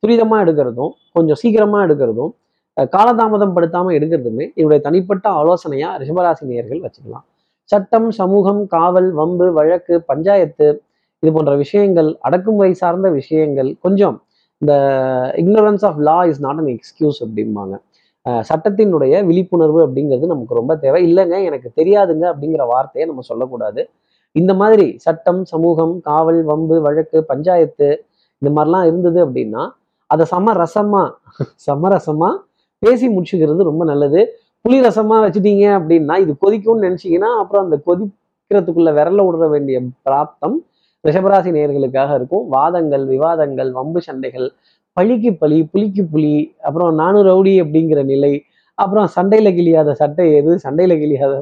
[0.03, 2.33] துரிதமா எடுக்கிறதும் கொஞ்சம் சீக்கிரமா எடுக்கிறதும்
[2.95, 7.27] காலதாமதம் படுத்தாம எடுக்கிறதுமே என்னுடைய தனிப்பட்ட ஆலோசனையா ரிஷபராசி நேயர்கள் வச்சுக்கலாம்.
[7.71, 10.69] சட்டம் சமூகம் காவல் வம்பு வழக்கு பஞ்சாயத்து
[11.23, 14.17] இது போன்ற விஷயங்கள் அடக்குமுறை சார்ந்த விஷயங்கள் கொஞ்சம்
[14.63, 14.73] இந்த
[15.43, 17.75] ignorance of law is not an excuse அப்படிம்பாங்க.
[18.49, 21.01] சட்டத்தினுடைய விழிப்புணர்வு அப்படிங்கிறது நமக்கு ரொம்ப தேவை.
[21.09, 23.83] இல்லைங்க எனக்கு தெரியாதுங்க அப்படிங்கிற வார்த்தையை நம்ம சொல்லக்கூடாது.
[24.37, 27.89] இந்த மாதிரி சட்டம் சமூகம் காவல் வம்பு வழக்கு பஞ்சாயத்து
[28.43, 29.63] இந்த மாதிரிலாம் இருந்தது அப்படின்னா
[30.11, 31.03] அதை சமரசமா
[31.69, 32.31] சமரசமா
[32.83, 34.21] பேசி முடிச்சுக்கிறது ரொம்ப நல்லது.
[34.65, 39.77] புளி ரசமா வச்சுட்டீங்க அப்படின்னா இது கொதிக்கும்னு நினைச்சீங்கன்னா அப்புறம் அந்த கொதிக்கிறதுக்குள்ள விரல விடுற வேண்டிய
[40.07, 40.57] பிராப்தம்
[41.05, 42.45] ரிஷபராசி நேர்களுக்காக இருக்கும்.
[42.55, 44.49] வாதங்கள் விவாதங்கள் வம்பு சண்டைகள்
[44.97, 46.35] பழிக்கு பழி புலிக்கு புலி
[46.67, 48.33] அப்புறம் நானூறு ரவுடி அப்படிங்கிற நிலை
[48.79, 51.35] அப்புறம் சண்டையில கிழியாத சட்டை ஏது சண்டையில கிழியாத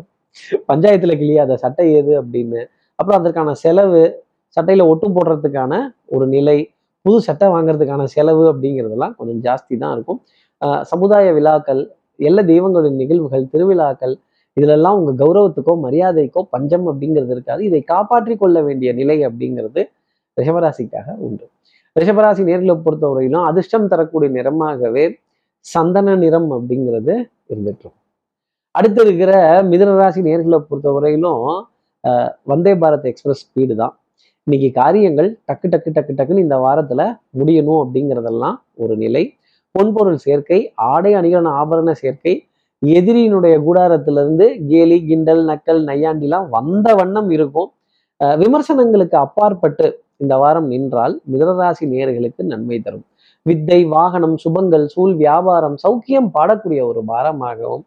[0.71, 2.61] பஞ்சாயத்துல கிளியாத சட்டை ஏது அப்படின்னு
[2.99, 4.03] அப்புறம் அதற்கான செலவு
[4.57, 5.73] சட்டையில ஒட்டு போடுறதுக்கான
[6.15, 6.59] ஒரு நிலை
[7.05, 10.21] புது சட்டை வாங்குறதுக்கான செலவு அப்படிங்கிறதெல்லாம் கொஞ்சம் ஜாஸ்தி தான் இருக்கும்.
[10.93, 11.83] சமுதாய விழாக்கள்
[12.19, 14.15] எல்லா தெய்வங்களின் நிகழ்வுகள் திருவிழாக்கள்
[14.61, 17.61] இதுலெல்லாம் உங்க கௌரவத்துக்கோ மரியாதைக்கோ பஞ்சம் அப்படிங்கிறது இருக்காது.
[17.69, 19.83] இதை காப்பாற்றி கொள்ள வேண்டிய நிலை அப்படிங்கிறது
[20.37, 21.47] ரிஷபராசிக்காக உண்டு.
[21.97, 25.05] ரிஷபராசி நேர்களை பொறுத்தவரையிலும் அதிர்ஷ்டம் தரக்கூடிய நிறமாகவே
[25.67, 27.15] சந்தன நிறம் அப்படிங்கிறது
[27.53, 27.89] இருந்துட்டு
[28.79, 29.33] அடுத்து இருக்கிற
[29.71, 31.43] மிதனராசி நேர்களை பொறுத்தவரையிலும்
[32.51, 33.95] வந்தே பாரத் எக்ஸ்பிரஸ் ஸ்பீடு தான்.
[34.47, 37.03] இன்னைக்கு காரியங்கள் டக்கு டக்கு டக்கு டக்குன்னு இந்த வாரத்துல
[37.41, 39.25] முடியணும் அப்படிங்கிறதெல்லாம் ஒரு நிலை.
[39.75, 42.35] பொன்பொருள் சேர்க்கை ஆடை அணிகலன ஆபரண சேர்க்கை
[42.83, 47.71] எதிரியினுடைய கூடாரத்திலிருந்து கேலி கிண்டல் நக்கல் நையாண்டிலாம் வந்த வண்ணம் இருக்கும்.
[48.43, 49.87] விமர்சனங்களுக்கு அப்பாற்பட்டு
[50.23, 53.05] இந்த வாரம் நின்றால் மிதனராசி நேர்களுக்கு நன்மை தரும்.
[53.47, 57.85] வித்தை வாகனம் சுபங்கள் சூழ் வியாபாரம் சௌக்கியம் பாடக்கூடிய ஒரு வாரமாகவும்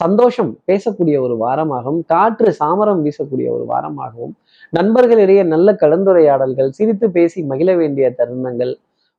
[0.00, 4.34] சந்தோஷம் பேசக்கூடிய ஒரு வாரமாகவும் காற்று சாமரம் வீசக்கூடிய ஒரு வாரமாகவும்
[4.72, 8.74] நண்பர்களிடையே நல்ல கலந்துரையாடல்கள் சிரித்து பேசி மகிழ வேண்டிய தருணங்கள்.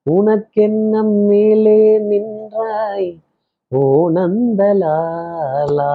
[0.06, 1.80] உனக்கென்ன மேலே
[2.10, 3.10] நின்றாய்?
[3.72, 5.92] ஓ நந்தலாலா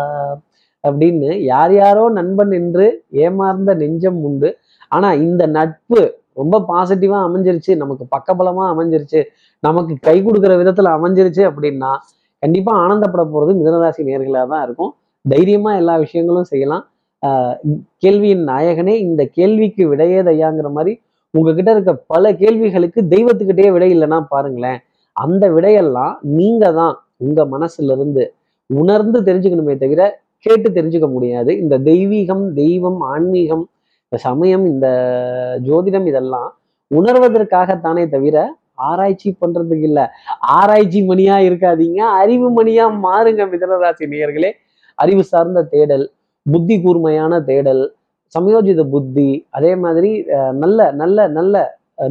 [0.85, 4.49] அப்படின்னு யார் யாரோ நண்பன் என்று ஏமாந்த நெஞ்சம் உண்டு.
[4.89, 6.01] ஆனா இந்த நட்பு
[6.35, 7.73] ரொம்ப பாசிட்டிவா அமைஞ்சிருச்சு.
[7.77, 9.21] நமக்கு பக்கபலமா அமைஞ்சிருச்சு.
[9.61, 11.91] நமக்கு கை கொடுக்குற விதத்துல அமைஞ்சிருச்சு அப்படின்னா
[12.39, 14.93] கண்டிப்பா ஆனந்தப்பட போறது மிதனராசி நேர்களாக தான் இருக்கும்.
[15.25, 16.85] தைரியமா எல்லா விஷயங்களும் செய்யலாம்.
[17.23, 17.57] ஆஹ்
[17.99, 20.93] கேள்வியின் நாயகனே இந்த கேள்விக்கு விடையே தையாங்கிற மாதிரி
[21.35, 24.81] உங்ககிட்ட இருக்க பல கேள்விகளுக்கு தெய்வத்துக்கிட்டே விடை இல்லைன்னா பாருங்களேன்.
[25.17, 28.25] அந்த விடையெல்லாம் நீங்க தான் உங்க மனசுல இருந்து
[28.71, 30.03] உணர்ந்து தெரிஞ்சுக்கணுமே தவிர
[30.45, 31.51] கேட்டு தெரிஞ்சுக்க முடியாது.
[31.63, 33.65] இந்த தெய்வீகம் தெய்வம் ஆன்மீகம்
[34.05, 34.87] இந்த சமயம் இந்த
[35.69, 36.51] ஜோதிடம் இதெல்லாம்
[36.91, 38.37] உணர்வதற்காகத்தானே தவிர
[38.89, 40.05] ஆராய்ச்சி பண்றதுக்கு இல்லை.
[40.59, 42.01] ஆராய்ச்சி மணியா இருக்காதீங்க.
[42.23, 44.51] அறிவு மணியா மாறுங்க மிதனராசி நேயர்களே.
[44.99, 46.07] அறிவு சார்ந்த தேடல்
[46.47, 47.83] புத்தி கூர்மையான தேடல்
[48.35, 50.11] சமயோஜித புத்தி அதே மாதிரி
[50.63, 51.57] நல்ல நல்ல நல்ல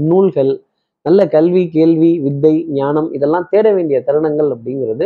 [0.10, 0.51] நூல்கள்
[1.05, 5.05] நல்ல கல்வி கேள்வி வித்தை ஞானம் இதெல்லாம் தேட வேண்டிய தருணங்கள் அப்படிங்கிறது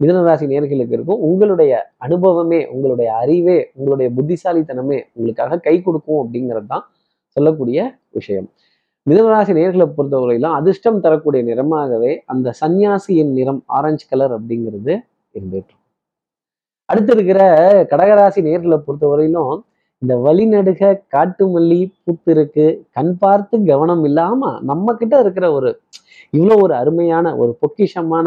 [0.00, 6.84] மிதனராசி நேர்களுக்கு இருக்கும் உங்களுடைய அனுபவமே உங்களுடைய அறிவே உங்களுடைய புத்திசாலித்தனமே உங்களுக்காக கை கொடுக்கும் அப்படிங்கிறது தான்
[7.36, 7.78] சொல்லக்கூடிய
[8.10, 8.48] விஷயம்
[9.06, 14.92] மிதனராசி நேர்களை பொறுத்தவரையிலும் அதிர்ஷ்டம் தரக்கூடிய நிறமாகவே அந்த சன்னியாசியின் நிறம் ஆரஞ்சு கலர் அப்படிங்கிறது
[15.34, 15.82] இருந்துட்டு இருக்கும்.
[16.88, 17.40] அடுத்து இருக்கிற
[17.90, 19.54] கடகராசி நேர்களை பொறுத்தவரையிலும்
[20.02, 20.82] இந்த வழிநடுக
[21.14, 22.66] காட்டுமல்லி பூத்திருக்கு.
[22.92, 25.70] கண் பார்த்து கவனம் இல்லாம நம்ம கிட்ட இருக்கிற ஒரு
[26.32, 28.26] இவ்வளோ ஒரு அருமையான ஒரு பொக்கிஷமான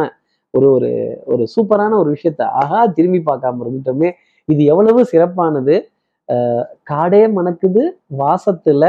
[0.53, 0.89] ஒரு ஒரு
[1.25, 4.09] ஒரு சூப்பரான ஒரு விஷயத்த ஆகா திரும்பி பார்க்காம இருந்துட்டோமே.
[4.49, 5.75] இது எவ்வளவு சிறப்பானது.
[6.91, 7.83] காடே மணக்குது
[8.21, 8.83] வாசத்துல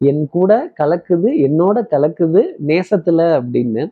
[0.00, 3.82] என் கூட கலக்குது என்னோட கலக்குது நேசத்துல அப்படின்னு.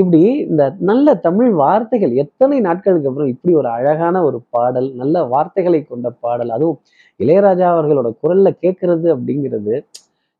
[0.00, 5.80] இப்படி இந்த நல்ல தமிழ் வார்த்தைகள் எத்தனை நாட்களுக்கு அப்புறம் இப்படி ஒரு அழகான ஒரு பாடல் நல்ல வார்த்தைகளை
[5.82, 6.78] கொண்ட பாடல் அதுவும்
[7.20, 9.74] இளையராஜா அவர்களோட குரல்ல கேட்கறது அப்படிங்கிறது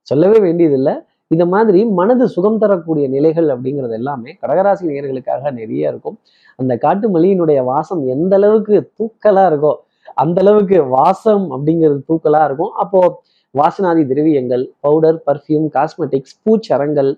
[0.07, 0.95] சொல்லவே வேண்டியதில்லை.
[1.35, 6.17] இந்த மாதிரி மனது சுகம் தரக்கூடிய நிலைகள் அப்படிங்கிறது எல்லாமே கடகராசி நேர்களுக்காக நிறைய இருக்கும்.
[6.59, 9.73] அந்த காட்டு மல்லியினுடைய வாசம் எந்த அளவுக்கு தூக்கலா இருக்கோ
[10.23, 12.73] அந்த அளவுக்கு வாசம் அப்படிங்கிறது தூக்கலா இருக்கும்.
[12.83, 13.01] அப்போ
[13.55, 17.11] வாசனாதி திரவியங்கள் பவுடர் பர்ஃப்யூம் காஸ்மெட்டிக்ஸ் பூச்சரங்கள்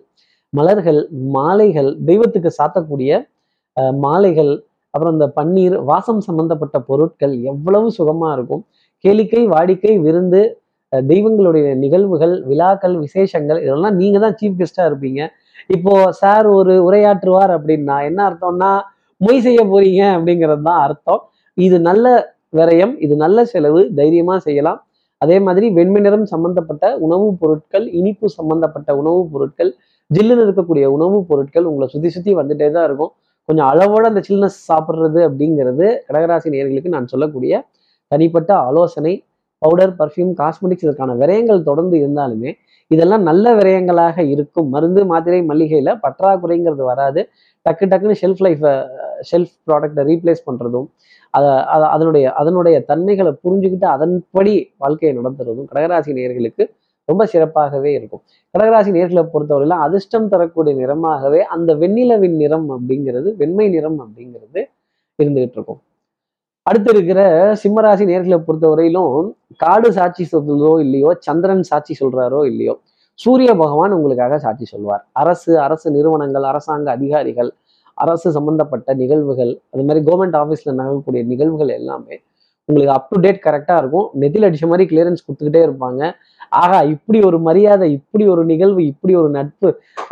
[0.57, 1.01] மலர்கள்
[1.37, 3.11] மாலைகள் தெய்வத்துக்கு சாத்தக்கூடிய
[4.05, 4.53] மாலைகள்
[4.95, 8.63] அப்புறம் இந்த பன்னீர் வாசம் சம்பந்தப்பட்ட பொருட்கள் எவ்வளவு சுகமா இருக்கும்.
[9.05, 10.41] கேளிக்கை வாடிக்கை விருந்து
[10.93, 15.21] தெய்வங்களுடைய நிகழ்வுகள் விழாக்கள் விசேஷங்கள் இதெல்லாம் நீங்க தான் சீஃப் கெஸ்டா இருப்பீங்க.
[15.77, 18.71] இப்போ சார் ஒரு உரையாற்றுவார் அப்படின்னா என்ன அர்த்தம்னா
[19.21, 21.23] மொய் செய்ய போறீங்க அப்படிங்கிறது தான் அர்த்தம்.
[21.59, 22.07] இது நல்ல
[22.59, 24.81] விரயம் இது நல்ல செலவு தைரியமா செய்யலாம்.
[25.23, 29.71] அதே மாதிரி வெண்மை நிறம் சம்பந்தப்பட்ட உணவுப் பொருட்கள் இனிப்பு சம்பந்தப்பட்ட உணவுப் பொருட்கள்
[30.11, 33.13] ஜில்லுன்னு இருக்கக்கூடிய உணவுப் பொருட்கள் உங்களை சுத்தி சுத்தி வந்துட்டே தான் இருக்கும்.
[33.49, 37.55] கொஞ்சம் அளவோட அந்த சில்னஸ் சாப்பிட்றது அப்படிங்கிறது கடகராசி நேர்களுக்கு நான் சொல்லக்கூடிய
[38.13, 39.13] தனிப்பட்ட ஆலோசனை
[39.63, 42.51] பவுடர் பர்ஃப்யூம் காஸ்மெட்டிக்ஸ் இதற்கான விரயங்கள் தொடர்ந்து இருந்தாலுமே
[42.91, 44.69] இதெல்லாம் நல்ல விரயங்களாக இருக்கும்.
[44.71, 47.21] மருந்து மாத்திரை மல்லிகையில் பற்றாக்குறைங்கிறது வராது.
[47.67, 48.73] டக்கு டக்குன்னு ஷெல்ஃப் லைஃப்பை
[49.31, 50.87] ஷெல்ஃப் ப்ராடக்டை ரீப்ளேஸ் பண்ணுறதும்
[51.35, 51.51] அதை
[51.95, 56.65] அதனுடைய அதனுடைய தன்மைகளை புரிஞ்சுக்கிட்டு அதன்படி வாழ்க்கையை நடத்துறதும் கடகராசி நேயர்களுக்கு
[57.09, 58.23] ரொம்ப சிறப்பாகவே இருக்கும்.
[58.55, 64.61] கடகராசி நேர்களை பொறுத்தவரையிலும் அதிர்ஷ்டம் தரக்கூடிய நிறமாகவே அந்த வெண்ணிலவின் நிறம் அப்படிங்கிறது வெண்மை நிறம் அப்படிங்கிறது
[65.19, 65.81] இருந்துகிட்டு இருக்கும்.
[66.67, 67.21] அடுத்து இருக்கிற
[67.63, 69.13] சிம்மராசி நேர்களை பொறுத்தவரையிலும்
[69.65, 72.75] காடு சாட்சி சொல்றதோ இல்லையோ சந்திரன் சாட்சி சொல்றாரோ இல்லையோ
[73.19, 75.03] சூரிய பகவான் உங்களுக்காக சாட்சி சொல்வார்.
[75.21, 77.51] அரசு அரசு நிறுவனங்கள் அரசாங்க அதிகாரிகள்
[78.05, 82.17] அரசு சம்பந்தப்பட்ட நிகழ்வுகள் அது மாதிரி கவர்மெண்ட் ஆஃபீஸில் நடக்கக்கூடிய நிகழ்வுகள் எல்லாமே
[82.69, 84.07] உங்களுக்கு அப் டு டேட் கரெக்டாக இருக்கும்.
[84.21, 86.01] நெத்தியில் அடிச்ச மாதிரி கிளியரன்ஸ் கொடுத்துக்கிட்டே இருப்பாங்க.
[86.61, 89.69] ஆஹா இப்படி ஒரு மரியாதை இப்படி ஒரு நிகழ்வு இப்படி ஒரு நட்பு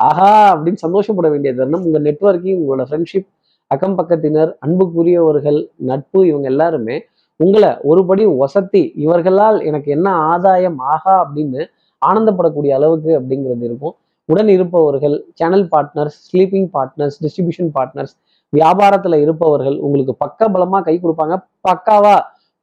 [0.09, 1.85] ஆஹா அப்படின்னு சந்தோஷப்பட வேண்டிய தருணம்.
[1.87, 3.29] உங்கள் நெட்வொர்க்கிங் உங்களோட ஃப்ரெண்ட்ஷிப்
[3.71, 5.59] அக்கம் பக்கத்தினர் அன்புக்குரியவர்கள்
[5.91, 6.97] நட்பு இவங்க எல்லாருமே
[7.41, 11.63] உங்களை ஒருபடி ஒசத்தி இவர்களால் எனக்கு என்ன ஆதாயம் ஆகா அப்படின்னு
[12.03, 13.95] ஆனந்தப்படக்கூடிய அளவுக்கு அப்படிங்கிறது இருக்கும்.
[14.29, 18.15] உடன் இருப்பவர்கள் channel partners sleeping partners distribution partners
[18.53, 21.37] வியாபாரத்தில் இருப்பவர்கள் உங்களுக்கு பக்க பலமாக கை கொடுப்பாங்க.
[21.69, 22.15] பக்காவா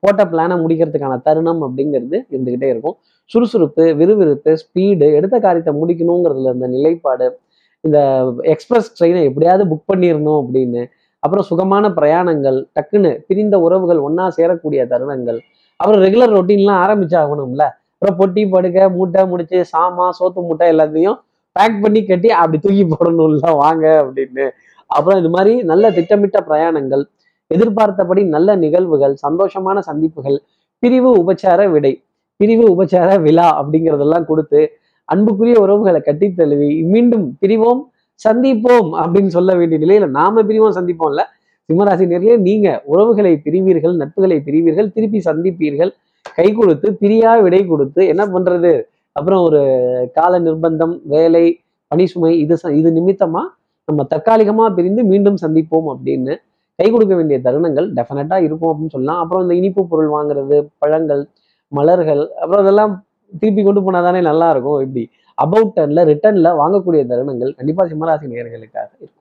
[0.03, 2.95] போட்ட பிளானை முடிக்கிறதுக்கான தருணம் அப்படிங்கிறது இருந்துகிட்டே இருக்கும்.
[3.31, 7.27] சுறுசுறுப்பு விறுவிறுப்பு ஸ்பீடு எடுத்த காரியத்தை முடிக்கணுங்கிறதுல இந்த நிலைப்பாடு
[7.83, 7.99] இந்த
[8.53, 10.81] எக்ஸ்பிரஸ் ட்ரெயினை எப்படியாவது புக் பண்ணிடணும் அப்படின்னு
[11.23, 15.39] அப்புறம் சுகமான பிரயாணங்கள் டக்குன்னு பிரிந்த உறவுகள் ஒன்றா சேரக்கூடிய தருணங்கள்
[15.79, 21.17] அப்புறம் ரெகுலர் ரொட்டீன்லாம் ஆரம்பிச்சாகணும்ல அப்புறம் பொட்டி படுக்க மூட்டை முடிச்சு சாமா சோத்து மூட்டை எல்லாத்தையும்
[21.55, 24.45] பேக் பண்ணி கட்டி அப்படி தூக்கி போடணும்ல வாங்க அப்படின்னு.
[24.89, 27.03] அப்புறம் இது மாதிரி நல்ல திட்டமிட்ட பிரயாணங்கள்
[27.51, 30.37] எதிர்பார்த்தபடி நல்ல நிகழ்வுகள் சந்தோஷமான சந்திப்புகள்
[30.83, 31.93] பிரிவு உபச்சார விடை
[32.39, 34.61] பிரிவு உபச்சார விழா அப்படிங்கிறதெல்லாம் கொடுத்து
[35.09, 37.81] அன்புக்குரிய உறவுகளை கட்டி தழுவி மீண்டும் பிரிவோம்
[38.19, 41.21] சந்திப்போம் அப்படின்னு சொல்ல வேண்டிய நிலையில நாம பிரிவோம் சந்திப்போம்ல?
[41.69, 45.91] சிம்மராசி நேரிலே நீங்க உறவுகளை பிரிவீர்கள் நட்புகளை பிரிவீர்கள் திருப்பி சந்திப்பீர்கள்.
[46.35, 48.71] கை கொடுத்து பிரியா விடை கொடுத்து என்ன பண்றது?
[49.15, 49.61] அப்புறம் ஒரு
[50.13, 51.43] கால நிர்பந்தம் வேலை
[51.87, 53.43] பணி சுமை இது ச- இது நிமித்தமா
[53.87, 56.33] நம்ம தற்காலிகமா பிரிந்து மீண்டும் சந்திப்போம் அப்படின்னு
[56.81, 59.21] கை கொடுக்க வேண்டிய தருணங்கள் டெஃபினட்டாக இருக்கும் அப்படின்னு சொல்லலாம்.
[59.23, 61.23] அப்புறம் இந்த இனிப்பு பொருள் வாங்குறது பழங்கள்
[61.71, 62.93] மலர்கள் அப்புறம் அதெல்லாம்
[63.41, 64.79] திருப்பி கொண்டு போனா தானே நல்லா இருக்கும்.
[64.85, 65.03] இப்படி
[65.37, 69.17] அபவுட் டர்ன்ல ரிட்டர்ன்ல வாங்கக்கூடிய தருணங்கள் கண்டிப்பா சிம்மராசி நேர்களுக்காக இருக்கும்.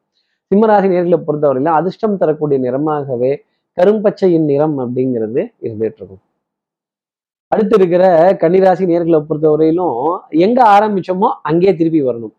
[0.50, 3.30] சிம்மராசி நேர்களை பொறுத்தவரையில அதிர்ஷ்டம் தரக்கூடிய நிறமாகவே
[3.78, 6.22] கரும்பச்சையின் நிறம் அப்படிங்கிறது இருந்துட்டு இருக்கும்
[7.52, 8.04] அடுத்து இருக்கிற
[8.42, 10.00] கன்னிராசி நேர்களை பொறுத்தவரையிலும்
[10.46, 12.34] எங்க ஆரம்பிச்சோமோ அங்கேயே திருப்பி வரணும்.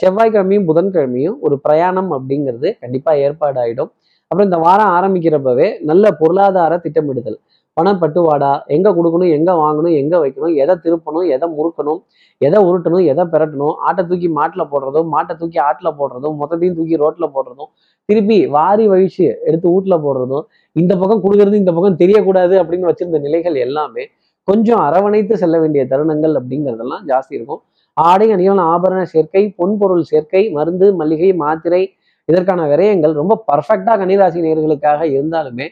[0.00, 3.90] செவ்வாய்க்கிழமையும் புதன்கிழமையும் ஒரு பிரயாணம் அப்படிங்கிறது கண்டிப்பா ஏற்பாடு ஆயிடும்
[4.30, 7.38] அப்புறம் இந்த வாரம் ஆரம்பிக்கிறப்பவே நல்ல பொருளாதார திட்டமிடுதல்.
[7.76, 9.30] பணப்பட்டுவாடா எங்கே கொடுக்கணும்?
[9.36, 9.94] எங்கே வாங்கணும்?
[10.00, 10.54] எங்கே வைக்கணும்?
[10.62, 11.26] எதை திருப்பணும்?
[11.34, 12.00] எதை முறுக்கணும்?
[12.40, 13.04] எதை உருட்டணும்?
[13.12, 13.74] எதை பெரட்டணும்?
[13.86, 17.70] ஆட்டை தூக்கி மாட்டில் போடுறதும் மாட்டை தூக்கி ஆட்டில் போடுறதும் மொத்தத்தையும் தூக்கி ரோட்டில் போடுறதும்
[18.08, 20.44] திருப்பி வாரி வழிச்சு எடுத்து வீட்டில் போடுறதும்
[20.76, 24.04] இந்த பக்கம் கொடுக்கறது இந்த பக்கம் தெரியக்கூடாது அப்படின்னு வச்சிருந்த நிலைகள் எல்லாமே
[24.48, 27.60] கொஞ்சம் அரவணைத்து செல்ல வேண்டிய தருணங்கள் அப்படிங்கிறதெல்லாம் ஜாஸ்தி இருக்கும்.
[27.96, 31.82] ஆடை அணிகள் ஆபரண சேர்க்கை பொன்பொருள் சேர்க்கை மருந்து மல்லிகை மாத்திரை
[32.28, 35.66] இதற்கான விரயங்கள் ரொம்ப பர்ஃபெக்டாக கன்னிராசி நேர்களுக்காக இருந்தாலுமே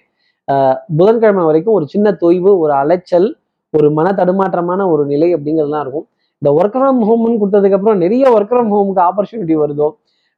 [0.98, 3.28] புதன்கிழமை வரைக்கும் ஒரு சின்ன தொய்வு ஒரு அலைச்சல்
[3.74, 6.06] ஒரு மன தடுமாற்றமான ஒரு நிலை அப்படிங்கிறதுலாம் இருக்கும்.
[6.42, 9.88] இந்த ஒர்க் ஃப்ரம் ஹோம்னு கொடுத்ததுக்கப்புறம் நிறைய ஒர்க் ஃப்ரம் ஹோமுக்கு ஆப்பர்ச்சுனிட்டி வருதோ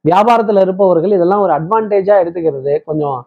[0.05, 2.73] வியாபாரத்தில் இருப்பவர்கள் இதெல்லாம் ஒரு அட்வான்டேஜாக எடுத்துக்கிறது.
[2.87, 3.17] கொஞ்சம்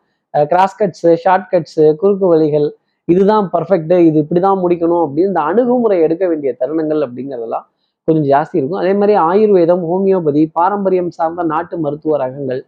[0.52, 2.68] கிராஸ் கட்ஸு ஷார்ட் கட்ஸு குறுக்கு வழிகள்
[3.08, 7.66] இதுதான் பர்ஃபெக்ட் இது இப்படி தான் முடிக்கணும் அப்படின்னு இந்த அணுகுமுறை எடுக்க வேண்டிய தருணங்கள் அப்படிங்கிறதெல்லாம்
[8.08, 8.80] கொஞ்சம் ஜாஸ்தி இருக்கும்.
[8.82, 12.60] அதே மாதிரி ஆயுர்வேதம் ஹோமியோபதி பாரம்பரியம் சார்ந்த நாட்டு மருத்துவ ரகங்கள்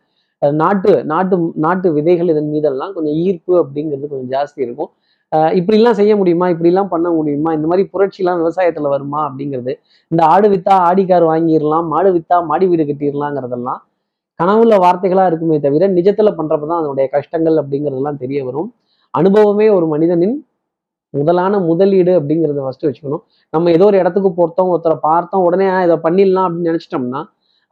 [0.62, 4.90] நாட்டு நாட்டு நாட்டு விதைகள் இதன் மீதெல்லாம் கொஞ்சம் ஈர்ப்பு அப்படிங்கிறது கொஞ்சம் ஜாஸ்தி இருக்கும்.
[5.59, 6.46] இப்படிலாம் செய்ய முடியுமா?
[6.48, 7.50] இப்படிலாம் பண்ண முடியுமா?
[7.52, 9.20] இந்த மாதிரி புரட்சிலாம் விவசாயத்துல வருமா?
[9.28, 9.72] அப்படிங்கிறது.
[10.11, 13.80] இந்த ஆடு வித்தா ஆடிக்கார் வாங்கிடலாம் மாடு வித்தா மாடி வீடு கட்டிடலாங்கிறதெல்லாம்
[14.40, 18.68] கனவுல வார்த்தைகளா இருக்குமே தவிர நிஜத்துல பண்றப்பதான் அதனுடைய கஷ்டங்கள் அப்படிங்கிறதெல்லாம் தெரிய வரும்.
[19.14, 20.37] அனுபவமே ஒரு மனிதனின்
[21.14, 23.22] முதலான முதலீடு அப்படிங்கிறத ஃபர்ஸ்ட் வச்சுக்கணும்.
[23.50, 27.20] நம்ம ஏதோ ஒரு இடத்துக்கு போகிறோம் ஒருத்தரை பார்த்தோம் உடனே இதை பண்ணிடலாம் அப்படின்னு நினைச்சிட்டோம்னா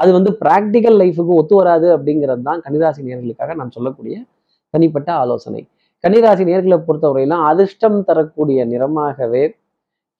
[0.02, 4.14] அது வந்து ப்ராக்டிக்கல் லைஃபுக்கு ஒத்து வராது அப்படிங்கிறது தான் கன்னிராசி நேர்களுக்காக நான் சொல்லக்கூடிய
[4.74, 5.62] தனிப்பட்ட ஆலோசனை.
[6.04, 9.42] கன்னிராசி நேர்களை பொறுத்தவரையிலும் அதிர்ஷ்டம் தரக்கூடிய நிறமாகவே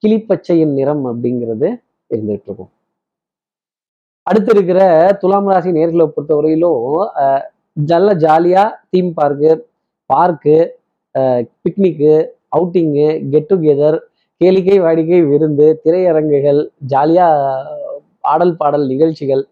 [0.03, 1.67] கிளிப்பச்சையின் நிறம் அப்படிங்கிறது
[2.11, 2.71] இருந்துகிட்டு இருக்கும்.
[4.27, 4.79] அடுத்து இருக்கிற
[5.21, 6.83] துலாம் ராசி நேர்களை பொறுத்தவரையிலும்
[7.91, 9.51] நல்ல ஜாலியாக theme park
[10.09, 10.55] park
[11.63, 12.13] picnic
[12.55, 13.97] outing get together
[14.41, 17.41] கேளிக்கை வாடிக்கை விருந்து திரையரங்குகள் ஜாலியாக
[18.31, 19.43] ஆடல் பாடல் நிகழ்ச்சிகள்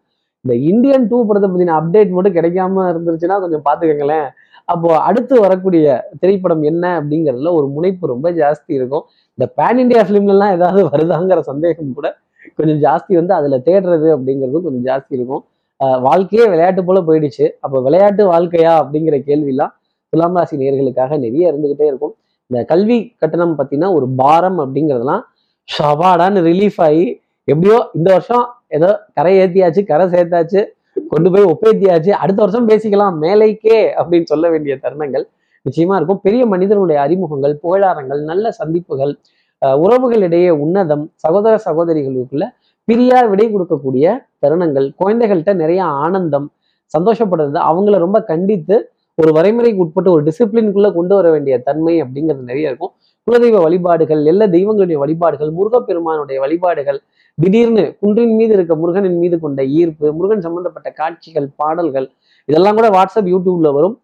[0.46, 4.28] இந்த இந்தியன் டூ படத்தை பத்தின அப்டேட் மட்டும் கிடைக்காம இருந்துருச்சுன்னா கொஞ்சம் பாத்துக்கங்களேன்.
[4.72, 5.86] அப்போ அடுத்து வரக்கூடிய
[6.22, 9.04] திரைப்படம் என்ன அப்படிங்கிறதுல ஒரு முனைப்பு ரொம்ப ஜாஸ்தி இருக்கும்.
[9.38, 12.10] இந்த பேன் இண்டியா ஃபிலிம்லாம் ஏதாவது வருதாங்கிற சந்தேகம் கூட
[12.58, 15.44] கொஞ்சம் ஜாஸ்தி வந்து அதுல தேடுறது அப்படிங்கிறதும் கொஞ்சம் ஜாஸ்தி இருக்கும்.
[16.08, 17.46] வாழ்க்கையே விளையாட்டு போல போயிடுச்சு.
[17.64, 19.74] அப்போ விளையாட்டு வாழ்க்கையா அப்படிங்கிற கேள்விலாம்
[20.14, 22.14] துலாம் ராசி நேர்களுக்காக நிறைய இருந்துகிட்டே இருக்கும்.
[22.50, 25.24] இந்த கல்வி கட்டணம் பார்த்தீங்கன்னா ஒரு பாரம் அப்படிங்கிறதுலாம்
[25.68, 27.06] ஷபாடான்னு ரிலீஃப் ஆகி
[27.48, 28.46] எப்படியோ இந்த வருஷம்
[28.78, 30.62] ஏதோ கரை ஏத்தியாச்சு கரை சேர்த்தாச்சு
[31.12, 35.26] கொண்டு போய் ஒப்பேத்தியாச்சு அடுத்த வருஷம் பேசிக்கலாம் மேலைக்கே அப்படின்னு சொல்ல வேண்டிய தருணங்கள்
[35.66, 36.22] நிச்சயமா இருக்கும்.
[36.26, 39.14] பெரிய மனிதர்களுடைய அறிமுகங்கள் புகழாரங்கள் நல்ல சந்திப்புகள்
[39.86, 42.46] உறவுகளிடையே உன்னதம் சகோதர சகோதரிகளுக்குள்ள
[42.88, 44.06] பிரியா விடை கொடுக்கக்கூடிய
[44.44, 46.48] தருணங்கள் குழந்தைகள்கிட்ட நிறைய ஆனந்தம்
[46.94, 48.78] சந்தோஷப்படுறது அவங்கள ரொம்ப கண்டித்து
[49.18, 52.94] ஒரு வரைமுறைக்கு உட்பட்டு ஒரு டிசிப்ளின்குள்ள கொண்டு வர வேண்டிய தன்மை அப்படிங்கிறது நிறைய இருக்கும்.
[53.28, 57.00] குலதெய்வ வழிபாடுகள் எல்லா தெய்வங்களுடைய வழிபாடுகள் முருகப்பெருமானுடைய வழிபாடுகள்
[57.42, 62.08] திடீர்னு குன்றின் மீது இருக்க முருகனின் மீது கொண்ட ஈர்ப்பு முருகன் சம்பந்தப்பட்ட காட்சிகள் பாடல்கள்
[62.50, 63.96] இதெல்லாம் கூட வாட்ஸ்அப் யூடியூப்ல வரும்.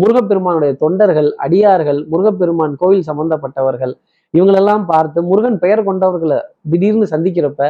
[0.00, 3.92] முருகப்பெருமானுடைய தொண்டர்கள் அடியார்கள் முருகப்பெருமான் கோயில் சம்பந்தப்பட்டவர்கள்
[4.34, 6.38] இவங்களெல்லாம் பார்த்து முருகன் பெயர் கொண்டவர்களை
[6.72, 7.62] திடீர்னு சந்திக்கிறப்ப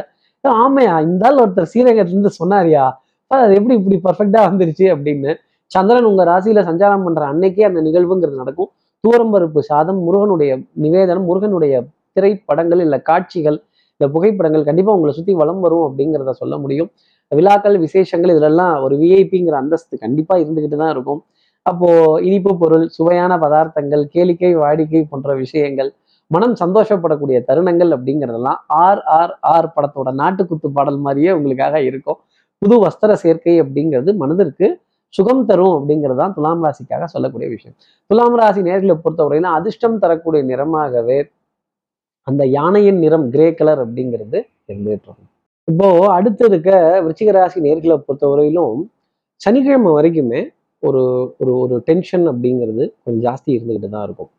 [0.43, 2.83] ஆமையா இந்த ஆள் ஒருத்தர் ஸ்ரீரங்கத்துல இருந்து சொன்னாரியா
[3.31, 4.85] அது எப்படி இப்படி பர்ஃபெக்டா வந்துருச்சு?
[4.93, 5.31] அப்படின்னு
[5.71, 8.69] சந்திரன் உங்க ராசியில சஞ்சாரம் பண்ற அன்னைக்கே அந்த நிகழ்வுங்கிறது நடக்கும்.
[9.03, 10.51] தூரம்பருப்பு சாதம் முருகனுடைய
[10.83, 11.73] நிவேதனம் முருகனுடைய
[12.15, 13.57] திரைப்படங்கள் இல்ல காட்சிகள்
[14.01, 16.87] இந்த புகைப்படங்கள் கண்டிப்பா உங்களை சுற்றி வளம் வரும் அப்படிங்கிறத சொல்ல முடியும்.
[17.31, 21.19] விழாக்கள் விசேஷங்கள் இதிலெல்லாம் ஒரு விஐபிங்கிற அந்தஸ்து கண்டிப்பா இருந்துக்கிட்டு தான் இருக்கும்.
[21.65, 21.89] அப்போ
[22.27, 25.89] இனிப்பு பொருள் சுவையான பதார்த்தங்கள் கேளிக்கை வாடிக்கை போன்ற விஷயங்கள்
[26.31, 32.19] மனம் சந்தோஷப்படக்கூடிய தருணங்கள் அப்படிங்கிறதெல்லாம் ஆர் ஆர் ஆர் படத்தோட நாட்டுக்குத்து பாடல் மாதிரியே உங்களுக்காக இருக்கும்.
[32.61, 34.69] புது வஸ்திர சேர்க்கை அப்படிங்கிறது மனதிற்கு
[35.13, 37.75] சுகம் தரும் அப்படிங்கிறது தான் துலாம் ராசிக்காக சொல்லக்கூடிய விஷயம்.
[38.09, 41.19] துலாம் ராசி நேர்களை பொறுத்தவரையில அதிர்ஷ்டம் தரக்கூடிய நிறமாகவே
[42.27, 44.39] அந்த யானையின் நிறம் கிரே கலர் அப்படிங்கிறது
[44.71, 45.13] இருந்துட்டு
[45.67, 46.69] இப்போ அடுத்து இருக்க
[47.03, 48.79] விருச்சிக ராசி நேர்களை பொறுத்தவரையிலும்
[49.41, 50.41] சனிக்கிழமை வரைக்குமே
[50.83, 51.01] ஒரு
[51.41, 54.31] ஒரு ஒரு டென்ஷன் அப்படிங்கிறது கொஞ்சம் ஜாஸ்தி இருந்துக்கிட்டு தான் இருக்கும்.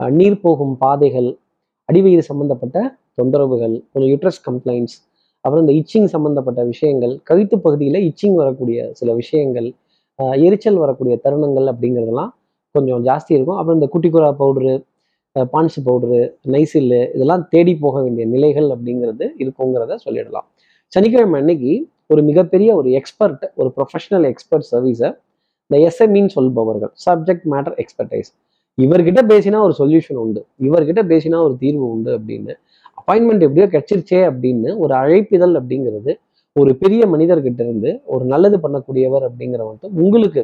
[0.00, 1.28] நீர் போகும் பாதைகள்
[1.88, 2.78] அடிவயிறு சம்பந்தப்பட்ட
[3.18, 4.96] தொந்தரவுகள் கொஞ்சம் யூட்ரஸ் கம்ப்ளைண்ட்ஸ்
[5.44, 9.68] அப்புறம் இந்த இச்சிங் சம்பந்தப்பட்ட விஷயங்கள் கழுத்து பகுதியில் இச்சிங் வரக்கூடிய சில விஷயங்கள்
[10.44, 12.30] எரிச்சல் வரக்கூடிய தருணங்கள் அப்படிங்கிறதெல்லாம்
[12.74, 13.58] கொஞ்சம் ஜாஸ்தி இருக்கும்.
[13.58, 14.72] அப்புறம் இந்த குட்டிக்குரா பவுடரு
[15.52, 16.20] பான்ஸ் பவுடரு
[16.54, 20.46] நைசில்லு இதெல்லாம் தேடி போக வேண்டிய நிலைகள் அப்படிங்கிறது இருக்குங்கிறத சொல்லிடலாம்.
[20.92, 21.72] சனிக்கிழமை அன்னைக்கு
[22.06, 25.08] ஒரு மிகப்பெரிய ஒரு எக்ஸ்பர்ட் ஒரு ப்ரொஃபஷனல் எக்ஸ்பர்ட் சர்வீஸை
[25.70, 28.30] இந்த எஸ்எம்இன்னு சொல்பவர்கள் சப்ஜெக்ட் மேட்டர் எக்ஸ்பர்டைஸ்
[28.78, 30.40] இவர்கிட்ட பேசினா ஒரு சொல்யூஷன் உண்டு.
[30.66, 32.52] இவர்கிட்ட பேசினா ஒரு தீர்வு உண்டு அப்படின்னு.
[33.00, 36.12] அப்பாயின்மெண்ட் எப்படியோ கிடைச்சிருச்சே அப்படின்னு ஒரு அழைப்பிதழ் அப்படிங்கிறது
[36.56, 40.42] ஒரு பெரிய மனிதர்கிட்ட இருந்து ஒரு நல்லது பண்ணக்கூடியவர் அப்படிங்கிறவன்ட்டு உங்களுக்கு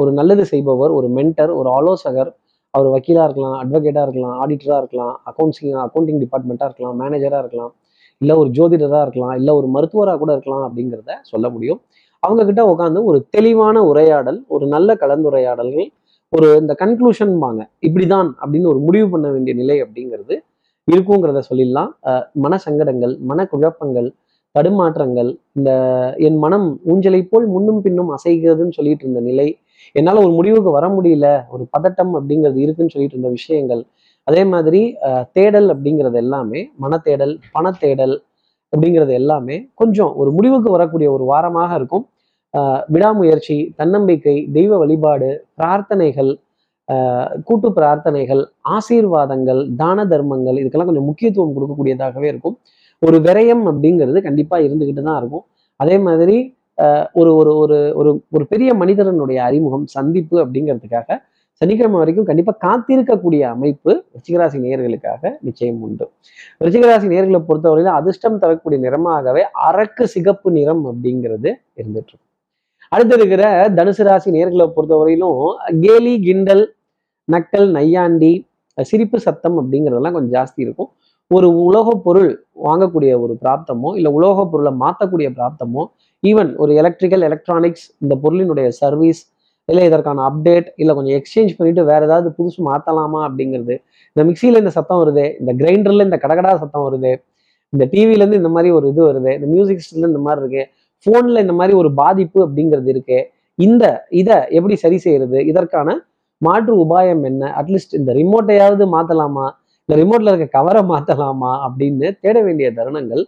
[0.00, 2.30] ஒரு நல்லது செய்பவர் ஒரு மென்டர் ஒரு ஆலோசகர்
[2.74, 7.72] அவர் வக்கீலாக இருக்கலாம் அட்வொகேட்டாக இருக்கலாம் ஆடிட்டராக இருக்கலாம் அக்கௌண்ட்ஸிங் அக்கௌண்டிங் டிபார்ட்மெண்ட்டாக இருக்கலாம் மேனேஜராக இருக்கலாம்
[8.20, 11.80] இல்லை ஒரு ஜோதிடராக இருக்கலாம் இல்லை ஒரு மருத்துவராக கூட இருக்கலாம் அப்படிங்கிறத சொல்ல முடியும்.
[12.22, 15.88] அவங்க கிட்ட உட்காந்து ஒரு தெளிவான உரையாடல் ஒரு நல்ல கலந்துரையாடல்கள்
[16.32, 20.34] ஒரு இந்த கன்க்ளூஷன் வாங்க இப்படிதான் அப்படின்னு ஒரு முடிவு பண்ண வேண்டிய நிலை அப்படிங்கிறது
[20.88, 21.90] இருக்குங்கிறத சொல்லிடலாம்.
[22.44, 24.08] மன சங்கடங்கள் மன குழப்பங்கள்
[24.54, 25.70] தடுமாற்றங்கள் இந்த
[26.26, 29.48] என் மனம் ஊஞ்சலை போல் முன்னும் பின்னும் அசைகிறதுன்னு சொல்லிட்டு இருந்த நிலை
[29.94, 33.82] என்னால் ஒரு முடிவுக்கு வர முடியல ஒரு பதட்டம் அப்படிங்கிறது இருக்குன்னு சொல்லிட்டு இருந்த விஷயங்கள்
[34.26, 38.14] அதே மாதிரி அஹ், தேடல் அப்படிங்கிறது எல்லாமே மனத்தேடல் பணத்தேடல்
[38.72, 42.04] அப்படிங்கிறது எல்லாமே கொஞ்சம் ஒரு முடிவுக்கு வரக்கூடிய ஒரு வாரமாக இருக்கும்.
[42.88, 46.30] விடாமுயற்சி தன்னம்பிக்கை தெய்வ வழிபாடு பிரார்த்தனைகள்
[47.44, 48.40] கூட்டு பிரார்த்தனைகள்
[48.74, 52.56] ஆசீர்வாதங்கள் தான தர்மங்கள் இதுக்கெல்லாம் கொஞ்சம் முக்கியத்துவம் கொடுக்கக்கூடியதாகவே இருக்கும்.
[53.02, 55.44] ஒரு விரயம் அப்படிங்கிறது கண்டிப்பா இருந்துக்கிட்டு தான் இருக்கும்.
[55.80, 56.36] அதே மாதிரி
[57.12, 61.18] ஒரு ஒரு ஒரு ஒரு ஒரு பெரிய மனிதரனுடைய அறிமுகம் சந்திப்பு அப்படிங்கிறதுக்காக
[61.60, 66.10] சனிக்கிழமை வரைக்கும் கண்டிப்பா காத்திருக்கக்கூடிய அமைப்பு ரிச்சிகராசி நேர்களுக்காக நிச்சயம் உண்டு.
[66.64, 72.26] ரிச்சிகராசி நேர்களை பொறுத்தவரையில அதிர்ஷ்டம் தரக்கூடிய நிறமாகவே அரக்கு சிகப்பு நிறம் அப்படிங்கிறது இருந்துட்டு இருக்கும்
[72.88, 75.42] அடுத்து இருக்கிற தனுசு ராசி நேர்களை பொறுத்தவரையிலும்
[75.80, 76.74] கேலி கிண்டல்
[77.32, 78.46] நக்கல் நையாண்டி
[78.78, 80.90] சிரிப்பு சத்தம் அப்படிங்கிறதெல்லாம் கொஞ்சம் ஜாஸ்தி இருக்கும்.
[81.30, 85.84] ஒரு உலோகப் பொருள் வாங்கக்கூடிய ஒரு பிராப்தமோ இல்லை உலோகப் பொருளை மாற்றக்கூடிய பிராப்தமோ
[86.22, 89.20] ஈவன் ஒரு எலக்ட்ரிக்கல் எலக்ட்ரானிக்ஸ் இந்த பொருளினுடைய சர்வீஸ்
[89.68, 93.74] இல்லை இதற்கான அப்டேட் இல்லை கொஞ்சம் எக்ஸ்சேஞ்ச் பண்ணிட்டு வேற ஏதாவது புதுசு மாற்றலாமா அப்படிங்கிறது.
[94.16, 97.12] இந்த மிக்சியில் இந்த சத்தம் வருது இந்த கிரைண்டர்ல இந்த கடகடா சத்தம் வருது
[97.72, 100.62] இந்த டிவிலேருந்து இந்த மாதிரி ஒரு இது வருது இந்த மியூசிக் சிஸ்டம்ல இந்த மாதிரி இருக்கு
[101.06, 103.18] ஃபோனில் இந்த மாதிரி ஒரு பாதிப்பு அப்படிங்கிறது இருக்கு
[103.58, 105.88] இந்த இதை எப்படி சரி செய்யறது இதற்கான
[106.42, 109.46] மாற்று உபாயம் என்ன அட்லீஸ்ட் இந்த ரிமோட்டையாவது மாற்றலாமா
[109.88, 113.22] இந்த ரிமோட்ல இருக்க கவரை மாற்றலாமா அப்படின்னு தேட வேண்டிய தருணங்கள்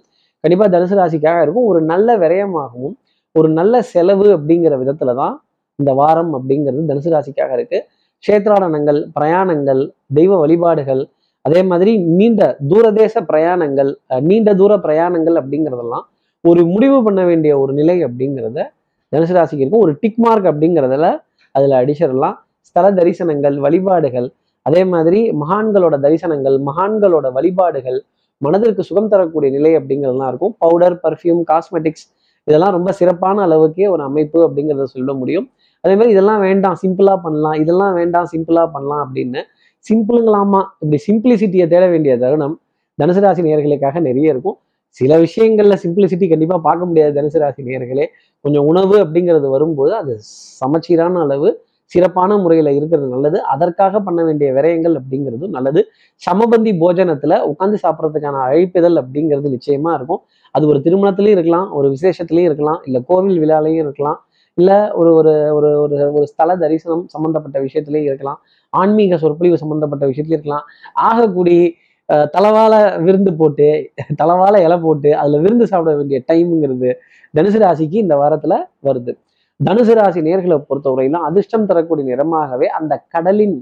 [0.44, 1.66] கண்டிப்பாக தனுசு ராசிக்காக இருக்கும்.
[1.70, 2.94] ஒரு நல்ல விரயமாகவும்
[3.38, 5.34] ஒரு நல்ல செலவு அப்படிங்கிற விதத்துல தான்
[5.78, 7.78] இந்த வாரம் அப்படிங்கிறது தனுசு ராசிக்காக இருக்கு.
[8.24, 9.82] கஷேத்ராடனங்கள் பிரயாணங்கள்
[10.18, 11.02] தெய்வ வழிபாடுகள்
[11.44, 13.90] அதே மாதிரி நீண்ட தூரதேச பிரயாணங்கள்
[14.28, 16.04] நீண்ட தூர பிரயாணங்கள் அப்படிங்கிறதெல்லாம்
[16.44, 18.58] ஒரு முடிவு பண்ண வேண்டிய ஒரு நிலை அப்படிங்கிறத
[19.12, 19.82] தனுசு ராசிக்கு இருக்கும்.
[19.86, 21.08] ஒரு டிக் மார்க் அப்படிங்கிறதுல
[21.54, 22.36] அதில் அடிச்சிடலாம்.
[22.68, 24.28] ஸ்தல தரிசனங்கள் வழிபாடுகள்
[24.66, 27.98] அதே மாதிரி மகான்களோட தரிசனங்கள் மகான்களோட வழிபாடுகள்
[28.42, 30.54] மனதிற்கு சுகம் தரக்கூடிய நிலை அப்படிங்கிறதுலாம் இருக்கும்.
[30.58, 32.06] பவுடர் பர்ஃப்யூம் காஸ்மெட்டிக்ஸ்
[32.48, 35.46] இதெல்லாம் ரொம்ப சிறப்பான அளவுக்கே ஒரு அமைப்பு அப்படிங்கிறத சொல்ல முடியும்.
[35.84, 37.56] அதே மாதிரி இதெல்லாம் வேண்டாம் சிம்பிளாக பண்ணலாம்.
[37.62, 39.40] இதெல்லாம் வேண்டாம் சிம்பிளாக பண்ணலாம் அப்படின்னு
[39.86, 42.56] சிம்பிளுங்களாமா இப்படி சிம்பிளிசிட்டியை தேட வேண்டிய தருணம்
[42.98, 44.56] தனுசு ராசி நேயர்களுக்காக நிறைய இருக்கும்.
[45.00, 48.06] சில விஷயங்கள்ல சிம்பிளிசிட்டி கண்டிப்பாக பார்க்க முடியாது தனுசு ராசி நேர்களே
[48.44, 50.14] கொஞ்சம் உணவு அப்படிங்கிறது வரும்போது அது
[50.60, 51.50] சமச்சீரான அளவு
[51.92, 53.38] சிறப்பான முறையில் இருக்கிறது நல்லது.
[53.52, 55.80] அதற்காக பண்ண வேண்டிய விரயங்கள் அப்படிங்கிறது நல்லது.
[56.22, 60.22] சமபந்தி போஜனத்தில் உட்காந்து சாப்பிட்றதுக்கான அழைப்பிதழ் அப்படிங்கிறது நிச்சயமா இருக்கும்.
[60.54, 64.18] அது ஒரு திருமணத்திலையும் இருக்கலாம் ஒரு விசேஷத்துலையும் இருக்கலாம் இல்லை கோவில் விழாலையும் இருக்கலாம்
[64.58, 68.38] இல்லை ஒரு ஒரு ஒரு ஒரு ஒரு ஸ்தல தரிசனம் சம்மந்தப்பட்ட விஷயத்துலேயும் இருக்கலாம்.
[68.72, 70.66] ஆன்மீக சொற்பொழிவு சம்மந்தப்பட்ட விஷயத்துலையும் இருக்கலாம்.
[71.08, 71.56] ஆகக்கூடி
[72.34, 72.74] தலவால
[73.06, 73.66] விருந்து போட்டு
[74.20, 76.90] தலவால இலை போட்டு அதில் விருந்து சாப்பிட வேண்டிய டைம்ங்கிறது
[77.34, 78.56] தனுசு ராசிக்கு இந்த வாரத்தில்
[78.88, 79.12] வருது.
[79.66, 83.56] தனுசு ராசி நேர்களை பொறுத்தவரையிலும் அதிர்ஷ்டம் தரக்கூடிய நிறமாகவே அந்த கடலின்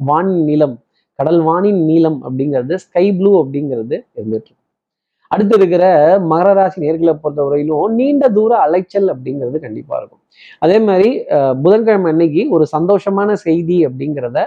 [0.00, 0.76] வான் நீளம்
[1.18, 4.52] கடல் வானின் நீளம் அப்படிங்கிறது ஸ்கை ப்ளூ அப்படிங்கிறது இருந்துட்டு
[5.30, 5.84] அடுத்து இருக்கிற
[6.30, 10.22] மகர ராசி நேர்களை பொறுத்தவரையிலும் நீண்ட தூர அலைச்சல் அப்படிங்கிறது கண்டிப்பா இருக்கும்.
[10.64, 11.08] அதே மாதிரி
[11.64, 14.38] புதன்கிழமை அன்னைக்கு ஒரு சந்தோஷமான செய்தி அப்படிங்கிறத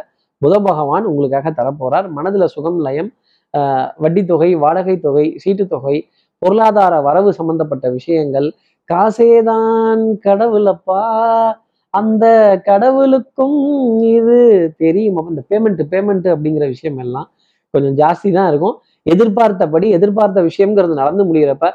[0.41, 2.07] புத பகவான் உங்களுக்காக தரப்போறார்.
[2.17, 3.11] மனதுல சுகம் லயம்
[4.03, 5.95] வட்டி தொகை வாடகை தொகை சீட்டு தொகை
[6.41, 8.47] பொருளாதார வரவு சம்பந்தப்பட்ட விஷயங்கள்
[8.91, 11.03] காசேதான் கடவுளப்பா.
[11.93, 12.25] அந்த
[12.63, 13.59] கடவுளுக்கும்
[13.99, 14.39] இது
[14.77, 15.25] தெரியும்.
[15.29, 17.29] இந்த பேமெண்ட் பேமெண்ட் அப்படிங்கிற விஷயம் எல்லாம்
[17.69, 18.75] கொஞ்சம் ஜாஸ்தி தான் இருக்கும்.
[19.03, 21.65] எதிர்பார்த்தபடி எதிர்பார்த்த விஷயம்ங்கிறது நடந்து முடிகிறப்ப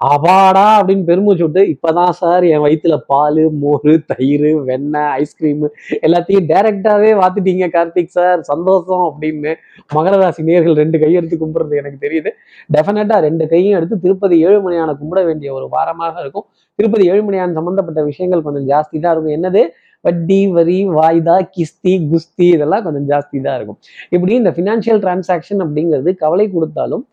[0.00, 5.64] அபாடா அப்படின்னு பெருமூச்சு விட்டு இப்பதான் சார் என் வயிற்றுல பால் மோர் தயிர் வெண்ணெய் ஐஸ்கிரீம்
[6.06, 8.38] எல்லாத்தையும் டைரக்டாவே வாத்துட்டீங்க கார்த்திக் சார்.
[8.50, 9.52] சந்தோஷம் அப்படின்னு
[9.96, 12.32] மகர ராசி நேர்கள் ரெண்டு கையெடுத்து கும்பிடுறது எனக்கு தெரியுது.
[12.76, 16.46] டெஃபினட்டா ரெண்டு கையும் எடுத்து திருப்பதி ஏழுமலையான கும்பிட வேண்டிய ஒரு வாரமாக இருக்கும்.
[16.78, 19.36] திருப்பதி ஏழுமலையான் சம்பந்தப்பட்ட விஷயங்கள் கொஞ்சம் ஜாஸ்தி தான் இருக்கும்.
[19.38, 19.64] என்னது?
[20.04, 23.78] வட்டி வரி வாய்தா கிஸ்தி குஸ்தி இதெல்லாம் கொஞ்சம் ஜாஸ்தி தான் இருக்கும்.
[24.14, 27.04] இப்படி இந்த ஃபினான்ஷியல் டிரான்சாக்ஷன் அப்படிங்கிறது கவலை கொடுத்தாலும்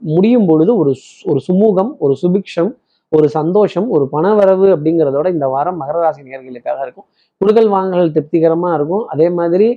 [0.00, 0.92] முடியும் பொழுது ஒரு
[1.30, 2.72] ஒரு சுமூகம் ஒரு சுபிக்ஷம்
[3.12, 7.06] ஒரு சந்தோஷம் ஒரு பணவரவு அப்படிங்கிறதோட இந்த வாரம் மகர ராசி நேர்களுக்காக இருக்கும்.
[7.40, 9.04] குடுக்கல் வாங்கல் திருப்திகரமாக இருக்கும்.
[9.06, 9.68] அதே மாதிரி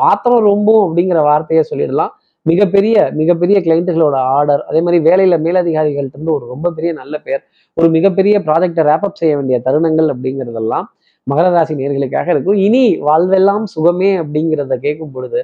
[0.00, 2.12] பாத்திரம் ரொம்பும் அப்படிங்கிற வார்த்தையை சொல்லிடலாம்.
[2.46, 7.42] மிகப்பெரிய மிகப்பெரிய கிளைண்ட்டுகளோட ஆர்டர் அதே மாதிரி வேலையில் மேலதிகாரிகள்ட்ட இருந்து ஒரு ரொம்ப பெரிய நல்ல பேர்
[7.76, 10.86] ஒரு மிகப்பெரிய ப்ராஜெக்டை ரேப்அப் செய்ய வேண்டிய தருணங்கள் அப்படிங்கிறதெல்லாம்
[11.26, 12.58] மகர ராசி நேர்களுக்காக இருக்கும்.
[12.66, 15.40] இனி வாழ்வெல்லாம் சுகமே அப்படிங்கிறத கேட்கும் பொழுது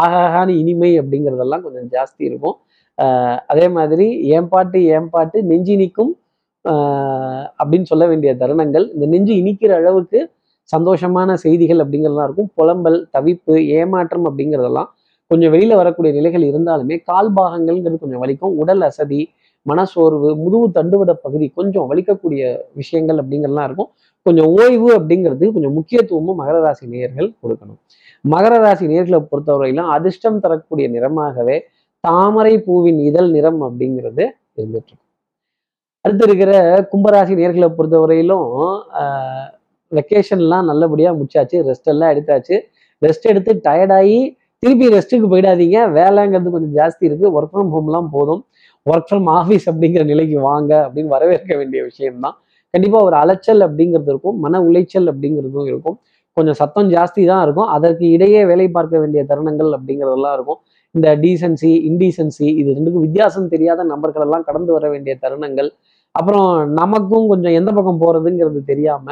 [0.00, 2.56] ஆகாகான இனிமை அப்படிங்கிறதெல்லாம் கொஞ்சம் ஜாஸ்தி இருக்கும்.
[3.50, 6.12] அதே மாதிரி ஏன் பாட்டு ஏன் பாட்டு நெஞ்சு இனிக்கும்
[7.60, 8.86] அப்படின்னு சொல்ல வேண்டிய தருணங்கள்.
[8.94, 10.18] இந்த நெஞ்சு இனிக்கிற அளவுக்கு
[10.74, 12.50] சந்தோஷமான செய்திகள் அப்படிங்கிறதெல்லாம் இருக்கும்.
[12.58, 14.90] புலம்பல் தவிப்பு ஏமாற்றம் அப்படிங்கிறதெல்லாம்
[15.30, 18.54] கொஞ்சம் வெளியில் வரக்கூடிய நிலைகள் இருந்தாலுமே கால் பாகங்கள்ங்கிறது கொஞ்சம் வலிக்கும்.
[18.62, 19.20] உடல் அசதி
[19.66, 22.42] மனசோர்வு முதுகு தண்டுவட பகுதி கொஞ்சம் வலிக்கக்கூடிய
[22.80, 23.90] விஷயங்கள் அப்படிங்கிறதுலாம் இருக்கும்.
[24.26, 27.78] கொஞ்சம் ஓய்வு அப்படிங்கிறது கொஞ்சம் முக்கியத்துவமும் மகர ராசி நேயர்கள் கொடுக்கணும்.
[28.24, 31.56] மகர ராசி நேர்களை பொறுத்தவரையிலும் அதிர்ஷ்டம் தரக்கூடிய நிறமாகவே
[32.06, 34.24] தாமரை பூவின் இதழ் நிறம் அப்படிங்கிறது
[34.58, 35.00] இருந்துட்டு இருக்கும்
[36.04, 36.52] அடுத்து இருக்கிற
[36.92, 38.48] கும்பராசி நேர்களை பொறுத்தவரையிலும்
[39.96, 42.56] வெக்கேஷன்லாம் நல்லபடியாக முடிச்சாச்சு ரெஸ்ட் எல்லாம் எடுத்தாச்சு.
[43.02, 44.18] ரெஸ்ட் எடுத்து டயர்டாகி
[44.62, 45.78] திருப்பி ரெஸ்ட்டுக்கு போயிடாதீங்க.
[45.98, 48.42] வேலைங்கிறது கொஞ்சம் ஜாஸ்தி இருக்குது ஒர்க் ஃப்ரம் ஹோம்லாம் போதும்.
[48.86, 52.36] ஒர்க் ஃப்ரம் ஆஃபீஸ் அப்படிங்கிற நிலைக்கு வாங்க அப்படின்னு வரவேற்க வேண்டிய விஷயம்தான்.
[52.74, 54.36] கண்டிப்பாக ஒரு அலைச்சல் அப்படிங்கிறது இருக்கும்.
[54.44, 55.96] மன உளைச்சல் அப்படிங்கிறதும் இருக்கும்.
[56.36, 57.68] கொஞ்சம் சத்தம் ஜாஸ்தி தான் இருக்கும்.
[57.76, 60.60] அதற்கு இடையே வேலை பார்க்க வேண்டிய தருணங்கள் அப்படிங்கிறதெல்லாம் இருக்கும்.
[60.94, 65.70] இந்த டீசன்சி இன்டீசன்சி இது ரெண்டுக்கும் வித்தியாசம் தெரியாத நபர்கள் எல்லாம் கடந்து வர வேண்டிய தருணங்கள்.
[66.14, 66.48] அப்புறம்
[66.80, 69.06] நமக்கும் கொஞ்சம் எந்த பக்கம் போறதுங்கிறது தெரியாம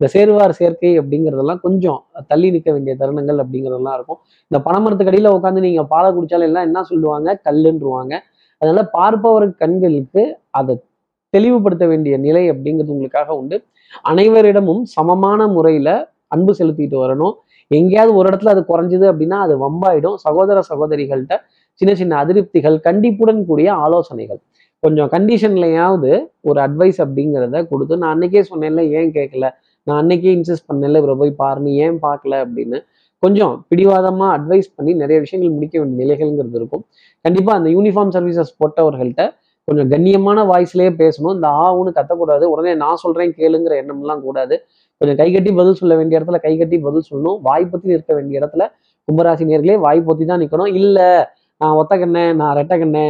[0.00, 4.18] இந்த சேருவார் சேர்க்கை அப்படிங்கிறதெல்லாம் கொஞ்சம் தள்ளி நிற்க வேண்டிய தருணங்கள் அப்படிங்கிறதெல்லாம் இருக்கும்.
[4.50, 7.28] இந்த பனைமரத்துக்கு அடியில் உட்காந்து நீங்கள் பாலை குடித்தாலும் எல்லாம் என்ன சொல்லுவாங்க?
[7.46, 8.14] கல்லுன்றுவாங்க.
[8.62, 10.22] அதனால பார்ப்பவர் கண்களுக்கு
[10.58, 10.74] அதை
[11.34, 13.56] தெளிவுபடுத்த வேண்டிய நிலை அப்படிங்கிறது உங்களுக்காக உண்டு.
[14.12, 15.94] அனைவரிடமும் சமமான முறையில்
[16.34, 17.34] அன்பு செலுத்திட்டு வரணும்.
[17.70, 20.14] எங்கேயாவது ஒரு இடத்துல அது குறைஞ்சது அப்படின்னா அது வம்பாயிடும்.
[20.14, 21.36] சகோதர சகோதரிகள்கிட்ட
[21.72, 24.40] சின்ன சின்ன அதிருப்திகள் கண்டிப்புடன் கூடிய ஆலோசனைகள்.
[24.80, 29.48] கொஞ்சம் கண்டிஷன்லையாவது ஒரு அட்வைஸ் அப்படிங்கிறத கொடுத்து நான் அன்னைக்கே சொன்னேன்ல ஏன் கேட்கல?
[29.82, 32.78] நான் அன்னைக்கே இன்சிஸ்ட் பண்ணல இவரை போய் பாரு நீ ஏன் பார்க்கல அப்படின்னு.
[33.18, 36.84] கொஞ்சம் பிடிவாதமாக அட்வைஸ் பண்ணி நிறைய விஷயங்கள் முடிக்க வேண்டிய நிலைகள்ங்கிறது இருக்கும்.
[37.20, 39.24] கண்டிப்பாக அந்த யூனிஃபார்ம் சர்வீசஸ் போட்டவர்கள்ட்ட
[39.64, 41.34] கொஞ்சம் கண்ணியமான வாய்ஸ்லேயே பேசணும்.
[41.34, 42.44] இந்த ஆவுன்னு கத்தக்கூடாது.
[42.44, 44.64] உடனே நான் சொல்கிறேன் கேளுங்கிற எண்ணம்லாம் கூடாது.
[45.00, 47.38] கொஞ்சம் கை கட்டி பதில் சொல்ல வேண்டிய இடத்துல கைகட்டி பதில் சொல்லணும்.
[47.46, 48.64] வாய் பத்தி நிற்க வேண்டிய இடத்துல
[49.08, 51.08] கும்பராசி நேர்களே வாய் பற்றி தான் நிற்கணும் இல்லை
[51.60, 53.06] நான் ஒத்த கண்ணே நான் ரெட்டை கண்ணே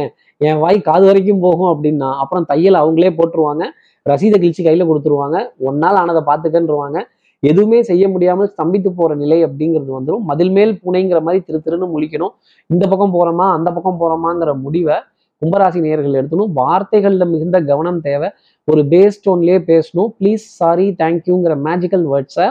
[0.47, 3.63] என் வாய் காது வரைக்கும் போகும் அப்படின்னா அப்புறம் தையல் அவங்களே போட்டுருவாங்க.
[4.05, 5.37] ரசீதை கிழிச்சு கையில் கொடுத்துருவாங்க.
[5.67, 6.97] ஒன்னால் ஆனதை பார்த்துக்கன்றுவாங்க.
[7.43, 12.33] எதுவுமே செய்ய முடியாமல் ஸ்தம்பித்து போற நிலை அப்படிங்கிறது வந்துடும் மதில் மேல் பூனைங்கிற மாதிரி திரு திருன்னு முழிக்கணும்.
[12.69, 14.97] இந்த பக்கம் போறோமா அந்த பக்கம் போறோமாங்கிற முடிவை
[15.41, 18.27] கும்பராசி நேயர்கள் எடுத்தணும் வார்த்தைகளில் மிகுந்த கவனம் தேவை.
[18.71, 20.11] ஒரு பேஸ் டோன்லயே பேசணும்.
[20.19, 22.47] ப்ளீஸ் சாரி தேங்க்யூங்கிற மேஜிக்கல் வேர்ட்ஸை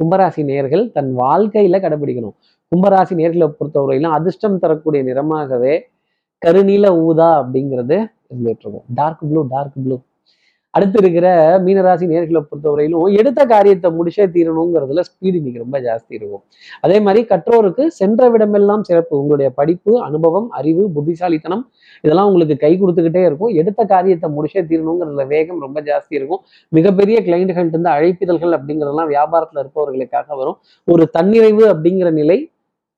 [0.00, 2.34] கும்பராசி நேயர்கள் தன் வாழ்க்கையில கடைபிடிக்கணும்.
[2.72, 5.74] கும்பராசி நேர்களை பொறுத்தவரையிலும் அதிர்ஷ்டம் தரக்கூடிய நிறமாகவே
[6.46, 7.96] கருநீல ஊதா அப்படிங்கிறது
[8.32, 8.86] இருந்துட்டு இருக்கும்.
[8.94, 9.96] டார்க் ப்ளூ டார்க் ப்ளூ
[10.70, 16.42] அடுத்து இருக்கிற மீனராசி நேர்களை பொறுத்தவரையிலும் எடுத்த காரியத்தை முடிச்சே தீரணுங்கிறதுல ஸ்பீடு இன்னைக்கு ரொம்ப ஜாஸ்தி இருக்கும்.
[16.80, 19.18] அதே மாதிரி கற்றோருக்கு சென்ற விடமெல்லாம் சிறப்பு.
[19.18, 21.68] உங்களுடைய படிப்பு அனுபவம் அறிவு புத்திசாலித்தனம்
[22.00, 23.48] இதெல்லாம் உங்களுக்கு கை கொடுத்துக்கிட்டே இருக்கும்.
[23.48, 26.42] எடுத்த காரியத்தை முடிச்சே தீரணுங்கிறதுல வேகம் ரொம்ப ஜாஸ்தி இருக்கும்.
[26.68, 30.58] மிகப்பெரிய கிளைண்ட்கள்ட்ட இருந்து அழைப்பிதழ்கள் அப்படிங்கிறதெல்லாம் வியாபாரத்துல இருப்பவர்களுக்காக வரும்.
[30.84, 32.52] ஒரு தன்னிறைவு அப்படிங்கிற நிலை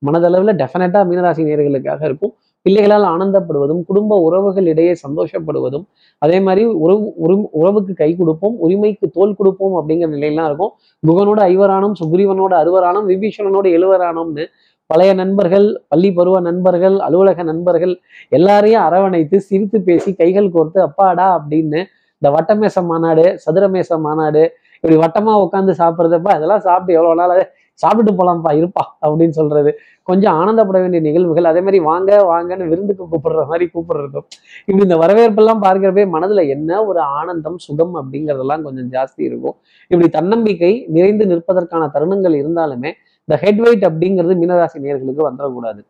[0.06, 2.34] மனதளவில் டெஃபினட்டாக மீனராசி நேர்களுக்காக இருக்கும்.
[2.66, 5.84] பிள்ளைகளால் ஆனந்தப்படுவதும் குடும்ப உறவுகள் இடையே சந்தோஷப்படுவதும்
[6.22, 10.72] அதே மாதிரி உறவு உரி- உறவுக்கு கை கொடுப்போம் உரிமைக்கு தோல் கொடுப்போம் அப்படிங்கிற நிலையெல்லாம் இருக்கும்.
[11.02, 14.44] குகனோட ஐவரானும் சுக்ரீவனோட அறுவரானும் விபீஷணனோட எழுவரானோம்னு
[14.90, 17.94] பழைய நண்பர்கள் பள்ளி பருவ நண்பர்கள் அலுவலக நண்பர்கள்
[18.32, 21.80] எல்லாரையும் அரவணைத்து சிரித்து பேசி கைகள் கோர்த்து அப்பாடா அப்படின்னு
[22.22, 24.42] இந்த வட்டமேச மாநாடு சதுரமேச மாநாடு
[24.76, 27.34] இப்படி வட்டமாக உட்காந்து சாப்பிட்றதப்ப அதெல்லாம் சாப்பிட்டு எவ்வளோ நாள்
[27.82, 29.78] சாப்பிட்டு போலாம்ப்பா இருப்பா அப்படின்னு சொல்றது.
[30.02, 31.44] கொஞ்சம் ஆனந்தப்பட வேண்டிய நிகழ்வுகள்.
[31.44, 34.26] அதே மாதிரி வாங்க வாங்கன்னு விருந்துக்கு கூப்பிடுற மாதிரி கூப்பிடுறதும்.
[34.64, 39.54] இப்படி இந்த வரவேற்பெல்லாம் பார்க்கிறப்பே மனதுல என்ன ஒரு ஆனந்தம் சுகம் அப்படிங்கிறதெல்லாம் கொஞ்சம் ஜாஸ்தி இருக்கும்.
[39.82, 42.92] இப்படி தன்னம்பிக்கை நிறைந்து நிற்பதற்கான தருணங்கள் இருந்தாலுமே
[43.24, 45.80] இந்த ஹெட்வெயிட் அப்படிங்கிறது மீனராசி நேர்களுக்கு வந்துடக்கூடாது.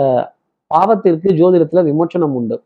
[0.00, 0.28] அஹ்
[0.74, 2.62] பாவத்திற்கு ஜோதிடத்துல விமோச்சனம் உண்டு.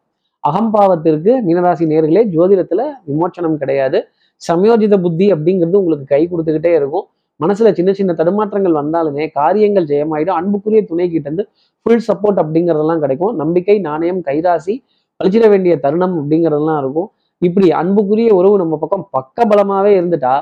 [0.50, 4.04] அகம்பாவத்திற்கு மீனராசி நேர்களே ஜோதிடத்துல விமோச்சனம் கிடையாது.
[4.52, 7.06] சமயோஜித புத்தி அப்படிங்கிறது உங்களுக்கு கை கொடுத்துக்கிட்டே இருக்கும்.
[7.42, 10.38] மனசுல சின்ன சின்ன தடுமாற்றங்கள் வந்தாலுமே காரியங்கள் ஜெயமாயிடும்.
[10.40, 11.44] அன்புக்குரிய துணை கிட்ட இருந்து
[11.82, 13.34] ஃபுல் சப்போர்ட் அப்படிங்கிறதெல்லாம் கிடைக்கும்.
[13.36, 14.74] நம்பிக்கை நாணயம் கைராசி
[15.20, 17.08] பழிச்சிட வேண்டிய தருணம் அப்படிங்கிறதெல்லாம் இருக்கும்.
[17.42, 20.34] இப்படி அன்புக்குரிய உறவு நம்ம பக்கம் பக்க பலமாவே இருந்துட்டா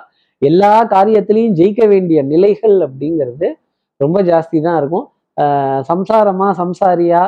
[0.42, 3.48] எல்லா காரியத்திலையும் ஜெயிக்க வேண்டிய நிலைகள் அப்படிங்கிறது
[4.00, 5.06] ரொம்ப ஜாஸ்தி தான் இருக்கும்.
[5.36, 7.22] ஆஹ் சம்சாரமா சம்சாரியா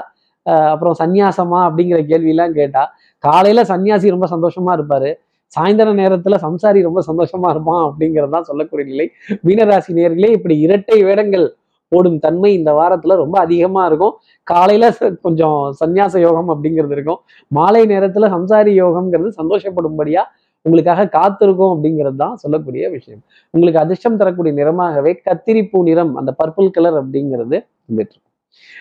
[0.72, 2.82] அப்புறம் சந்நியாசமா அப்படிங்கிற கேள்வியெல்லாம் கேட்டா
[3.24, 5.10] காலையில சன்னியாசி ரொம்ப சந்தோஷமா இருப்பாரு.
[5.59, 9.11] சாயந்தர நேரத்துல சம்சாரி ரொம்ப சந்தோஷமா இருப்பான் அப்படிங்கறதுதான் சொல்லக்கூடிய நிலை.
[9.44, 11.55] மீனராசி நேர்களே இப்படி இரட்டை வேடங்கள்
[11.88, 14.12] ஓடும் தன்மை இந்த வாரத்துல ரொம்ப அதிகமா இருக்கும்.
[14.42, 17.18] காலையில கொஞ்சம் சந்நியாச யோகம் அப்படிங்கிறது இருக்கும்.
[17.48, 20.20] மாலை நேரத்துல சம்சாரி யோகம்ங்கிறது சந்தோஷப்படும்படியா
[20.62, 23.22] உங்களுக்காக காத்திருக்கும் அப்படிங்கிறது தான் சொல்லக்கூடிய விஷயம்.
[23.50, 28.22] உங்களுக்கு அதிர்ஷ்டம் தரக்கூடிய நிறமாகவே கத்திரிப்பூ நிறம் அந்த பர்பிள் கலர் அப்படிங்கிறது வந்துட்டு இருக்கும்.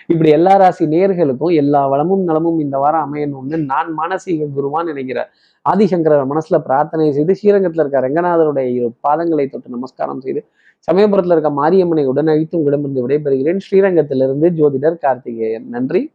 [0.06, 5.26] இப்படி எல்லா ராசி நேர்களுக்கும் எல்லா வளமும் நலமும் இந்த வாரம் அமையணும்னு நான் மானசீக குருவான் நினைக்கிறேன்.
[5.70, 10.44] ஆதிசங்கரர் மனசுல பிரார்த்தனை செய்து ஸ்ரீரங்கத்துல இருக்க ரங்கநாதருடைய இரு பாதங்களை தொட்டு நமஸ்காரம் செய்து
[10.92, 13.58] சமயபுரத்துல இருக்க மாரியம்மனை உடனழித்து உங்களிடமிருந்து விடைபெறுகிறேன்.
[13.70, 15.68] ஸ்ரீரங்கத்திலிருந்து ஜோதிடர் கார்த்திகேயன்.
[15.68, 16.12] நன்றி.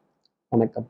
[0.50, 0.90] வணக்கம்.